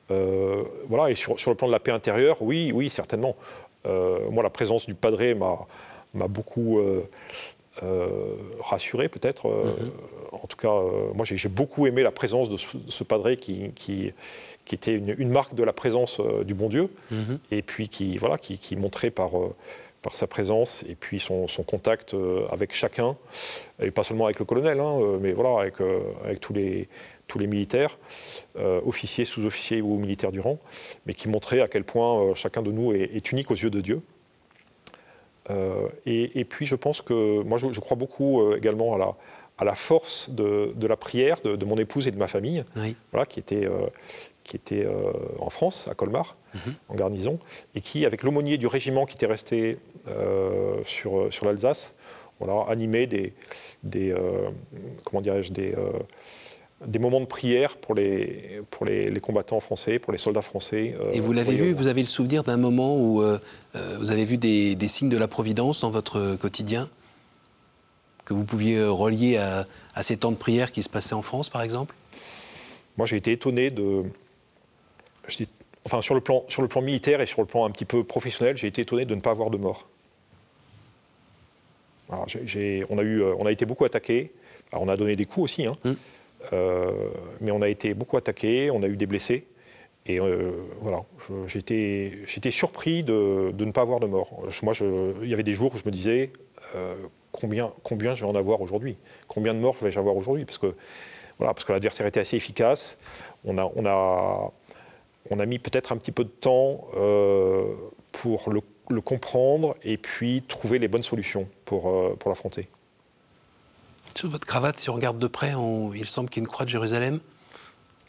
voilà, 0.07 1.11
et 1.11 1.15
sur, 1.15 1.37
sur, 1.37 1.51
le 1.51 1.57
plan 1.57 1.67
de 1.67 1.73
la 1.73 1.79
paix 1.79 1.91
intérieure, 1.91 2.37
oui, 2.41 2.71
oui, 2.73 2.89
certainement. 2.89 3.35
Euh, 3.85 4.29
moi, 4.29 4.43
la 4.43 4.49
présence 4.49 4.85
du 4.85 4.95
padré 4.95 5.35
m'a 5.35 6.27
beaucoup 6.27 6.79
euh, 6.79 7.01
euh, 7.83 8.35
rassuré, 8.59 9.09
peut-être. 9.09 9.47
Mhm. 9.47 9.91
En 10.31 10.47
tout 10.47 10.57
cas, 10.57 10.73
moi, 11.13 11.25
j'ai 11.25 11.49
beaucoup 11.49 11.87
aimé 11.87 12.03
la 12.03 12.11
présence 12.11 12.49
de 12.49 12.57
ce, 12.57 13.03
padré 13.03 13.37
qui, 13.37 13.71
qui, 13.75 14.13
était 14.71 14.93
une, 14.93 15.29
marque 15.29 15.55
de 15.55 15.63
la 15.63 15.73
présence 15.73 16.21
du 16.45 16.53
bon 16.53 16.69
Dieu, 16.69 16.89
mhm. 17.11 17.39
et 17.51 17.61
puis 17.61 17.89
qui, 17.89 18.17
voilà, 18.17 18.37
qui, 18.37 18.75
montrait 18.75 19.11
par 19.11 19.31
par 20.01 20.15
sa 20.15 20.27
présence 20.27 20.83
et 20.89 20.95
puis 20.95 21.19
son, 21.19 21.45
contact 21.63 22.15
avec 22.49 22.73
chacun, 22.73 23.15
et 23.79 23.91
pas 23.91 24.03
seulement 24.03 24.25
avec 24.25 24.39
le 24.39 24.45
colonel, 24.45 24.79
hein, 24.79 25.19
mais 25.21 25.31
voilà, 25.31 25.61
avec, 25.61 25.75
avec 26.23 26.39
tous, 26.39 26.53
les, 26.53 26.87
tous 27.31 27.39
les 27.39 27.47
militaires, 27.47 27.97
euh, 28.57 28.81
officiers, 28.85 29.23
sous-officiers 29.23 29.81
ou 29.81 29.97
militaires 29.97 30.33
du 30.33 30.41
rang, 30.41 30.59
mais 31.05 31.13
qui 31.13 31.29
montrait 31.29 31.61
à 31.61 31.69
quel 31.69 31.85
point 31.85 32.21
euh, 32.21 32.33
chacun 32.33 32.61
de 32.61 32.71
nous 32.71 32.91
est, 32.91 33.31
unique 33.31 33.49
aux 33.51 33.55
yeux 33.55 33.69
de 33.69 33.79
Dieu. 33.79 34.01
Euh, 35.49 35.87
et, 36.05 36.43
puis 36.43 36.65
je 36.65 36.75
pense 36.75 37.01
que 37.01 37.41
moi 37.43 37.57
je, 37.57 37.79
crois 37.79 37.95
beaucoup 37.95 38.53
également 38.53 38.93
à 38.95 38.97
la, 38.97 39.15
à 39.57 39.63
la 39.63 39.75
force 39.75 40.29
de, 40.29 40.73
la 40.85 40.97
prière 40.97 41.37
de, 41.41 41.65
mon 41.65 41.77
épouse 41.77 42.05
et 42.05 42.11
de 42.11 42.17
ma 42.17 42.27
famille, 42.27 42.65
voilà, 43.13 43.25
qui 43.25 43.39
était, 43.39 43.65
qui 44.51 44.57
était 44.57 44.85
en 45.39 45.49
France, 45.49 45.87
à 45.89 45.93
Colmar, 45.93 46.35
mhm. 46.53 46.73
en 46.89 46.95
garnison, 46.95 47.39
et 47.73 47.81
qui, 47.81 48.05
avec 48.05 48.23
l'aumônier 48.23 48.57
du 48.57 48.67
régiment 48.67 49.05
qui 49.05 49.15
était 49.15 49.25
resté 49.25 49.77
sur, 50.83 51.31
sur 51.31 51.45
l'Alsace, 51.45 51.93
voilà, 52.39 52.65
animait 52.69 53.07
des, 53.07 53.33
des 53.83 54.13
comment 55.05 55.21
dirais-je, 55.21 55.53
des 55.53 55.73
des 56.85 56.99
moments 56.99 57.19
de 57.19 57.25
prière 57.25 57.77
pour 57.77 57.95
les, 57.95 58.61
pour 58.69 58.85
les, 58.85 59.11
combattants 59.19 59.59
français, 59.59 59.99
pour 59.99 60.11
les 60.11 60.17
soldats 60.17 60.41
français. 60.41 60.95
Euh, 60.99 61.11
et 61.11 61.19
vous 61.19 61.33
l'avez 61.33 61.55
vu, 61.55 61.73
vous 61.73 61.87
avez 61.87 62.01
le 62.01 62.07
souvenir 62.07 62.43
d'un 62.43 62.57
moment 62.57 62.97
où 62.97 63.21
euh, 63.21 63.37
euh, 63.75 63.97
vous 63.99 64.11
avez 64.11 64.25
vu 64.25 64.37
des, 64.37 64.87
signes 64.87 65.09
de 65.09 65.17
la 65.17 65.27
Providence 65.27 65.81
dans 65.81 65.91
votre 65.91 66.35
quotidien 66.37 66.89
Que 68.25 68.33
vous 68.33 68.45
pouviez 68.45 68.83
relier 68.83 69.37
à, 69.37 70.03
ces 70.03 70.17
temps 70.17 70.31
de 70.31 70.37
prière 70.37 70.71
qui 70.71 70.81
se 70.81 70.89
passaient 70.89 71.15
en 71.15 71.21
France, 71.21 71.49
par 71.49 71.61
exemple? 71.61 71.95
Moi, 72.97 73.05
j'ai 73.05 73.17
été 73.17 73.31
étonné 73.31 73.71
de. 73.71 74.03
Enfin, 75.85 76.01
sur 76.01 76.15
le, 76.15 76.21
plan, 76.21 76.43
sur 76.47 76.61
le 76.61 76.67
plan 76.67 76.81
militaire 76.81 77.21
et 77.21 77.25
sur 77.25 77.41
le 77.41 77.47
plan 77.47 77.65
un 77.65 77.71
petit 77.71 77.85
peu 77.85 78.03
professionnel, 78.03 78.57
j'ai 78.57 78.67
été 78.67 78.81
étonné 78.81 79.05
de 79.05 79.15
ne 79.15 79.21
pas 79.21 79.31
avoir 79.31 79.49
de 79.49 79.57
mort. 79.57 79.87
on, 82.09 82.97
a 82.97 83.03
eu, 83.03 83.23
on 83.23 83.45
a 83.45 83.51
été 83.51 83.65
beaucoup 83.65 83.85
attaqués. 83.85 84.31
on 84.73 84.87
a 84.89 84.97
donné 84.97 85.15
des 85.15 85.25
coups 85.25 85.45
aussi. 85.45 85.65
Hein. 85.65 85.75
Hum. 85.85 85.95
Euh, 86.53 87.09
mais 87.39 87.51
on 87.51 87.61
a 87.61 87.69
été 87.69 87.93
beaucoup 87.93 88.17
attaqué, 88.17 88.71
on 88.71 88.83
a 88.83 88.87
eu 88.87 88.97
des 88.97 89.05
blessés. 89.05 89.47
Et 90.07 90.19
euh, 90.19 90.51
voilà, 90.79 91.03
j'étais 91.45 92.49
surpris 92.49 93.03
de, 93.03 93.53
ne 93.57 93.71
pas 93.71 93.81
avoir 93.81 93.99
de 93.99 94.07
mort. 94.07 94.43
moi, 94.63 94.73
il 95.21 95.29
y 95.29 95.33
avait 95.33 95.43
des 95.43 95.53
jours 95.53 95.73
où 95.75 95.77
je 95.77 95.83
me 95.85 95.91
disais 95.91 96.31
euh, 96.75 96.95
combien, 97.31 97.71
combien 97.83 98.15
je 98.15 98.25
vais 98.25 98.31
en 98.31 98.35
avoir 98.35 98.61
aujourd'hui? 98.61 98.97
Combien 99.27 99.53
de 99.53 99.59
morts 99.59 99.77
vais-je 99.79 99.99
avoir 99.99 100.15
aujourd'hui? 100.15 100.45
Parce 100.45 100.57
que, 100.57 100.73
voilà, 101.37 101.53
parce 101.53 101.65
que 101.65 101.73
l'adversaire 101.73 102.07
était 102.07 102.19
assez 102.19 102.35
efficace. 102.35 102.97
On 103.45 103.59
a, 103.59 103.71
on 103.75 103.85
a, 103.85 104.51
on 105.31 105.39
a 105.39 105.45
mis 105.45 105.57
peut-être 105.57 105.91
un 105.91 105.97
petit 105.97 106.11
peu 106.11 106.23
de 106.23 106.29
temps 106.29 106.87
pour 108.11 108.51
le, 108.51 108.61
le, 108.89 109.01
comprendre 109.01 109.75
et 109.83 109.97
puis 109.97 110.43
trouver 110.47 110.77
les 110.77 110.87
bonnes 110.87 111.01
solutions 111.01 111.47
pour, 111.65 112.17
pour 112.17 112.29
l'affronter. 112.29 112.67
Sur 114.15 114.29
votre 114.29 114.45
cravate, 114.45 114.77
si 114.77 114.89
on 114.89 114.93
regarde 114.93 115.17
de 115.19 115.27
près, 115.27 115.53
il 115.95 116.05
semble 116.05 116.29
qu'il 116.29 116.41
y 116.41 116.43
ait 116.43 116.45
une 116.45 116.51
croix 116.51 116.65
de 116.65 116.69
Jérusalem. 116.69 117.19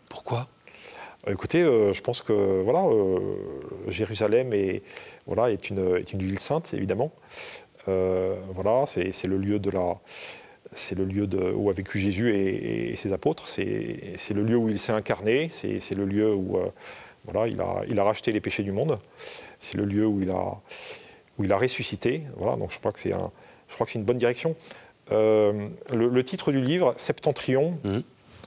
Pourquoi? 0.08 0.48
Euh, 1.26 1.32
Écoutez, 1.32 1.62
euh, 1.62 1.92
je 1.92 2.00
pense 2.02 2.22
que 2.22 2.62
voilà, 2.62 2.85
euh, 2.85 3.18
Jérusalem 3.88 4.52
est, 4.52 4.82
voilà, 5.26 5.50
est, 5.50 5.70
une, 5.70 5.96
est 5.96 6.12
une 6.12 6.20
ville 6.20 6.38
sainte, 6.38 6.74
évidemment. 6.74 7.12
voilà, 7.87 8.85
c'est 8.87 9.24
le 9.24 9.38
lieu 9.38 9.58
de 9.58 9.70
la, 9.70 9.98
c'est 10.72 10.94
le 10.94 11.04
lieu 11.04 11.26
de, 11.26 11.52
où 11.52 11.70
a 11.70 11.72
vécu 11.72 11.98
Jésus 11.98 12.35
et, 12.35 12.94
ses 12.96 13.12
apôtres. 13.12 13.48
C'est 13.48 14.35
le 14.35 14.42
lieu 14.42 14.56
où 14.56 14.68
il 14.68 14.78
s'est 14.78 14.92
incarné. 14.92 15.48
C'est 15.50 15.94
le 15.94 16.04
lieu 16.04 16.32
où 16.35 16.58
voilà, 17.24 17.48
il 17.48 17.61
a, 17.61 17.82
il 17.88 17.98
a 17.98 18.04
racheté 18.04 18.32
les 18.32 18.40
péchés 18.40 18.62
du 18.62 18.72
monde. 18.72 18.98
C'est 19.58 19.76
le 19.76 19.85
lieu 19.85 20.06
où 20.06 20.20
il 20.20 20.30
a, 20.30 20.61
où 21.38 21.44
il 21.44 21.52
a 21.52 21.56
ressuscité. 21.56 22.22
Voilà, 22.37 22.56
donc 22.56 22.72
je 22.72 22.78
crois 22.78 22.92
que 22.92 22.98
c'est 22.98 23.12
un, 23.12 23.30
je 23.68 23.74
crois 23.74 23.87
que 23.87 23.92
c'est 23.92 23.98
une 23.98 24.04
bonne 24.04 24.16
direction. 24.16 24.54
Euh, 25.11 25.68
le, 25.92 26.24
titre 26.24 26.52
du 26.52 26.61
livre, 26.61 26.94
Septentrion, 26.96 27.78
mhm. 27.85 28.02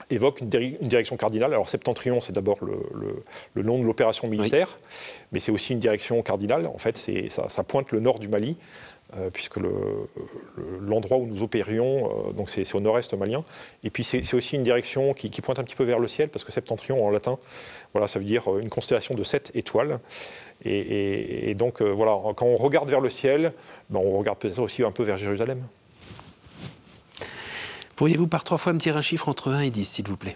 évoque 0.10 0.42
une, 0.42 0.50
direction 0.50 1.18
cardinale. 1.18 1.54
Alors 1.54 1.70
Septentrion, 1.70 2.22
c'est 2.22 2.34
d'abord 2.34 2.58
le, 2.64 3.64
nom 3.64 3.80
de 3.80 3.86
l'opération 3.86 4.28
militaire, 4.28 4.80
mais 5.32 5.40
c'est 5.40 5.52
aussi 5.52 5.74
une 5.74 5.80
direction 5.80 6.22
cardinale. 6.22 6.68
En 6.68 6.78
fait, 6.78 6.98
ça, 7.30 7.50
ça, 7.50 7.64
pointe 7.64 7.92
le 7.92 8.00
nord 8.00 8.20
du 8.20 8.28
Mali, 8.28 8.56
puisque 9.34 9.58
l'endroit 10.82 11.18
où 11.18 11.26
nous 11.26 11.44
opérions, 11.44 12.30
euh, 12.30 12.32
donc 12.34 12.50
c'est 12.50 12.76
au 12.76 12.80
nord-est 12.80 13.14
malien. 13.14 13.44
Et 13.84 13.90
puis 13.90 14.04
c'est 14.04 14.34
aussi 14.34 14.56
une 14.56 14.64
direction 14.64 15.14
qui, 15.14 15.30
pointe 15.42 15.60
un 15.60 15.64
petit 15.64 15.76
peu 15.76 15.84
vers 15.84 16.00
le 16.00 16.08
ciel, 16.08 16.30
parce 16.30 16.44
que 16.44 16.52
Septentrion 16.52 17.06
en 17.06 17.10
latin, 17.10 17.38
voilà, 17.94 18.08
ça 18.08 18.20
veut 18.20 18.26
dire 18.26 18.58
une 18.58 18.70
constellation 18.70 19.16
de 19.16 19.24
sept 19.24 19.52
étoiles. 19.56 20.00
Et, 20.64 21.54
donc 21.56 21.82
voilà, 21.82 22.18
quand 22.36 22.46
on 22.46 22.56
regarde 22.56 22.90
vers 22.90 23.02
le 23.02 23.10
ciel, 23.10 23.54
ben, 23.90 24.00
on 24.00 24.18
regarde 24.18 24.40
peut-être 24.40 24.60
aussi 24.60 24.84
un 24.84 24.92
peu 24.92 25.04
vers 25.04 25.18
Jérusalem. 25.18 25.64
Pourriez-vous 27.96 28.28
par 28.28 28.44
trois 28.44 28.58
fois 28.58 28.74
me 28.74 28.80
dire 28.80 28.98
un 28.98 29.02
chiffre 29.02 29.30
entre 29.30 29.52
1 29.52 29.62
et 29.62 29.70
10, 29.70 29.86
s'il 29.86 30.08
vous 30.08 30.18
plaît? 30.18 30.36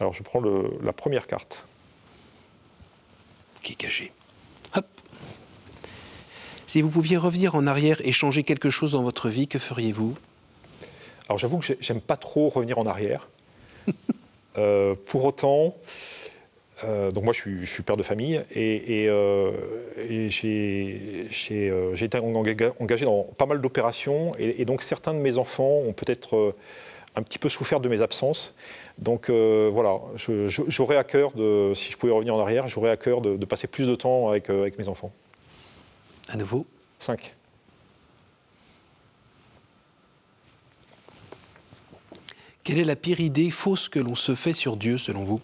Alors, 0.00 0.14
je 0.14 0.22
prends 0.22 0.40
la 0.40 0.92
première 0.92 1.26
carte. 1.26 1.64
Qui 3.62 3.72
est 3.72 3.76
cachée. 3.76 4.12
Si 6.74 6.82
vous 6.82 6.90
pouviez 6.90 7.16
revenir 7.16 7.54
en 7.54 7.68
arrière 7.68 8.00
et 8.02 8.10
changer 8.10 8.42
quelque 8.42 8.68
chose 8.68 8.90
dans 8.90 9.02
votre 9.04 9.28
vie, 9.28 9.46
que 9.46 9.60
feriez-vous? 9.60 10.16
Alors, 11.28 11.38
j'avoue 11.38 11.58
que 11.58 11.66
j'aime 11.78 12.00
pas 12.00 12.16
trop 12.16 12.48
revenir 12.48 12.78
en 12.78 12.86
arrière. 12.86 13.28
Euh, 14.56 14.94
pour 15.06 15.24
autant, 15.24 15.74
euh, 16.84 17.10
donc 17.10 17.24
moi 17.24 17.32
je 17.32 17.64
suis, 17.64 17.82
père 17.82 17.96
de 17.96 18.04
famille 18.04 18.40
et, 18.54 19.08
euh, 19.08 19.50
j'ai 20.08 21.26
été 22.00 22.18
engagé 22.18 23.04
dans 23.04 23.24
pas 23.36 23.46
mal 23.46 23.60
d'opérations 23.60 24.32
et, 24.38 24.62
et, 24.62 24.64
donc 24.64 24.80
certains 24.82 25.12
de 25.12 25.18
mes 25.18 25.38
enfants 25.38 25.80
ont 25.84 25.92
peut-être 25.92 26.54
un 27.16 27.22
petit 27.22 27.40
peu 27.40 27.48
souffert 27.48 27.80
de 27.80 27.88
mes 27.88 28.00
absences. 28.00 28.54
Donc 28.98 29.28
euh, 29.28 29.68
voilà, 29.72 29.98
j'aurais 30.68 30.96
à 30.96 31.04
cœur, 31.04 31.32
de, 31.32 31.72
si 31.74 31.90
je 31.90 31.96
pouvais 31.96 32.12
revenir 32.12 32.36
en 32.36 32.40
arrière, 32.40 32.68
j'aurais 32.68 32.90
à 32.90 32.96
cœur 32.96 33.20
de, 33.20 33.44
passer 33.44 33.66
plus 33.66 33.88
de 33.88 33.96
temps 33.96 34.28
avec, 34.28 34.50
avec 34.50 34.78
mes 34.78 34.88
enfants. 34.88 35.12
À 36.28 36.36
nouveau 36.36 36.66
Cinq. 36.98 37.34
Quelle 42.62 42.78
est 42.78 42.84
la 42.84 42.96
pire 42.96 43.20
idée 43.20 43.50
fausse 43.50 43.88
que 43.88 43.98
l'on 43.98 44.14
se 44.14 44.34
fait 44.34 44.54
sur 44.54 44.76
Dieu, 44.76 44.96
selon 44.96 45.24
vous? 45.24 45.40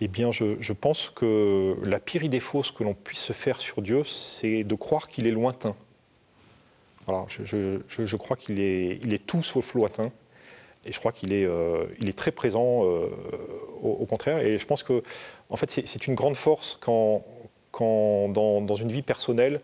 Eh 0.00 0.08
bien, 0.08 0.32
je, 0.32 0.56
je, 0.60 0.72
pense 0.72 1.10
que 1.10 1.76
la 1.84 2.00
pire 2.00 2.24
idée 2.24 2.40
fausse 2.40 2.72
que 2.72 2.82
l'on 2.82 2.94
puisse 2.94 3.20
se 3.20 3.32
faire 3.32 3.60
sur 3.60 3.82
Dieu, 3.82 4.04
c'est 4.04 4.64
de 4.64 4.74
croire 4.74 5.06
qu'il 5.06 5.26
est 5.26 5.32
lointain 5.32 5.76
je, 7.28 8.16
crois 8.16 8.36
qu'il 8.36 8.60
est, 8.60 9.00
il 9.02 9.12
est 9.12 9.24
tout 9.24 9.42
sauf 9.42 9.74
lointain. 9.74 10.10
Et 10.84 10.92
je 10.92 10.98
crois 10.98 11.12
qu'il 11.12 11.32
est, 11.32 11.44
euh, 11.44 11.86
il 12.00 12.08
est 12.08 12.16
très 12.16 12.30
présent 12.30 12.84
euh, 12.84 13.08
au, 13.82 14.06
contraire. 14.06 14.38
Et 14.38 14.58
je 14.58 14.66
pense 14.66 14.82
que 14.82 15.02
en 15.50 15.56
fait, 15.56 15.70
c'est 15.84 16.06
une 16.06 16.14
grande 16.14 16.36
force 16.36 16.78
quand, 16.80 17.24
quand 17.78 18.28
dans, 18.28 18.74
une 18.74 18.90
vie 18.90 19.02
personnelle, 19.02 19.60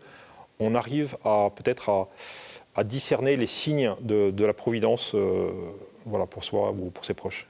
on 0.59 0.73
arrive 0.73 1.17
à 1.25 1.49
peut-être 1.53 2.07
à, 2.75 2.83
discerner 2.83 3.35
les 3.35 3.47
signes 3.47 3.93
de, 4.01 4.45
la 4.45 4.53
providence 4.53 5.13
euh, 5.15 5.51
voilà, 6.05 6.25
pour 6.25 6.43
soi 6.43 6.71
ou 6.71 6.89
pour 6.91 7.03
ses 7.03 7.13
proches. 7.13 7.45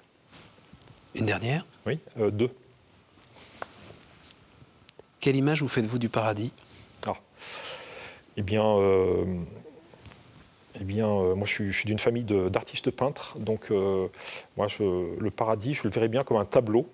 Une 1.14 1.28
dernière? 1.28 1.66
Oui, 1.86 2.00
deux. 2.18 2.50
Quelle 5.20 5.36
image 5.36 5.62
vous 5.62 5.68
faites-vous 5.68 6.00
du 6.00 6.10
paradis? 6.10 6.52
Ah. 7.08 7.16
Eh 8.38 8.42
bien, 8.42 8.64
eh 10.82 10.84
bien, 10.84 11.08
euh, 11.08 11.36
moi, 11.36 11.48
je 11.48 11.72
suis, 11.72 11.86
d'une 11.86 12.00
famille 12.00 12.24
d'artistes 12.24 12.92
peintres. 12.92 13.38
Donc, 13.40 13.72
euh, 13.72 14.08
moi, 14.58 14.68
le 14.80 15.30
paradis, 15.30 15.74
je 15.74 15.84
le 15.84 15.90
verrais 15.90 16.08
bien 16.08 16.24
comme 16.24 16.38
un 16.38 16.46
tableau 16.46 16.88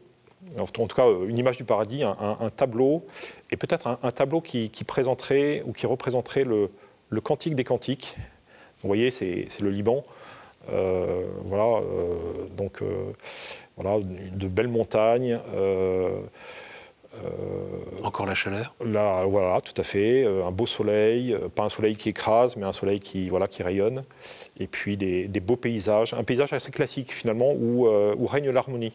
en 0.57 0.65
tout 0.65 0.95
cas 0.95 1.07
une 1.27 1.37
image 1.37 1.57
du 1.57 1.63
paradis, 1.63 2.03
un, 2.03 2.49
tableau, 2.55 3.03
et 3.51 3.57
peut-être 3.57 3.99
un, 4.01 4.11
tableau 4.11 4.41
qui, 4.41 4.69
présenterait 4.85 5.63
ou 5.65 5.73
qui 5.73 5.85
représenterait 5.85 6.43
le, 6.43 6.69
le 7.09 7.21
cantique 7.21 7.55
des 7.55 7.63
cantiques. 7.63 8.15
Vous 8.81 8.87
voyez, 8.87 9.11
c'est 9.11 9.47
le 9.61 9.69
Liban. 9.69 10.03
Euh, 10.71 11.23
voilà, 11.45 11.79
euh, 11.79 12.15
donc 12.55 12.81
euh, 12.81 13.11
voilà, 13.77 14.03
de 14.03 14.47
belles 14.47 14.67
montagnes. 14.67 15.39
Encore 18.03 18.25
la 18.25 18.33
chaleur 18.35 18.73
là, 18.83 19.25
Voilà, 19.25 19.61
tout 19.61 19.79
à 19.79 19.83
fait. 19.83 20.25
un 20.25 20.51
beau 20.51 20.65
soleil, 20.65 21.37
pas 21.55 21.63
un 21.63 21.69
soleil 21.69 21.95
qui 21.95 22.09
écrase, 22.09 22.55
mais 22.55 22.65
un 22.65 22.71
soleil 22.71 22.99
qui, 22.99 23.29
voilà, 23.29 23.47
qui 23.47 23.63
rayonne. 23.63 24.03
Et 24.59 24.67
puis 24.67 24.97
des, 24.97 25.27
beaux 25.39 25.57
paysages. 25.57 26.13
Un 26.13 26.23
paysage 26.23 26.53
assez 26.53 26.71
classique 26.71 27.11
finalement 27.11 27.51
où, 27.51 27.87
où 27.87 28.25
règne 28.25 28.49
l'harmonie. 28.49 28.93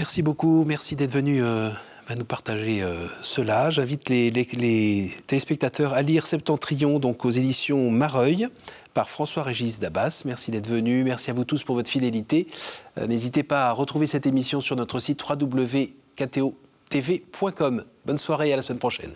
Merci 0.00 0.22
beaucoup, 0.22 0.64
merci 0.64 0.96
d'être 0.96 1.12
venu 1.12 1.44
à 1.44 1.72
nous 2.16 2.24
partager 2.24 2.82
euh, 2.82 3.06
cela. 3.20 3.68
J'invite 3.68 4.08
les, 4.08 5.12
téléspectateurs 5.26 5.92
à 5.92 6.00
lire 6.00 6.26
Septentrion, 6.26 6.98
donc 6.98 7.26
aux 7.26 7.30
éditions 7.30 7.90
Mareuil, 7.90 8.48
par 8.94 9.10
François-Régis 9.10 9.78
Dabas. 9.78 10.22
Merci 10.24 10.52
d'être 10.52 10.68
venu. 10.68 11.04
Merci 11.04 11.28
à 11.28 11.34
vous 11.34 11.44
tous 11.44 11.64
pour 11.64 11.74
votre 11.74 11.90
fidélité. 11.90 12.46
Euh, 12.96 13.06
n'hésitez 13.06 13.42
pas 13.42 13.68
à 13.68 13.72
retrouver 13.72 14.06
cette 14.06 14.24
émission 14.24 14.62
sur 14.62 14.74
notre 14.74 15.00
site 15.00 15.22
www.ktotv.com. 15.22 17.84
Bonne 18.06 18.18
soirée 18.18 18.48
et 18.48 18.54
à 18.54 18.56
la 18.56 18.62
semaine 18.62 18.78
prochaine. 18.78 19.12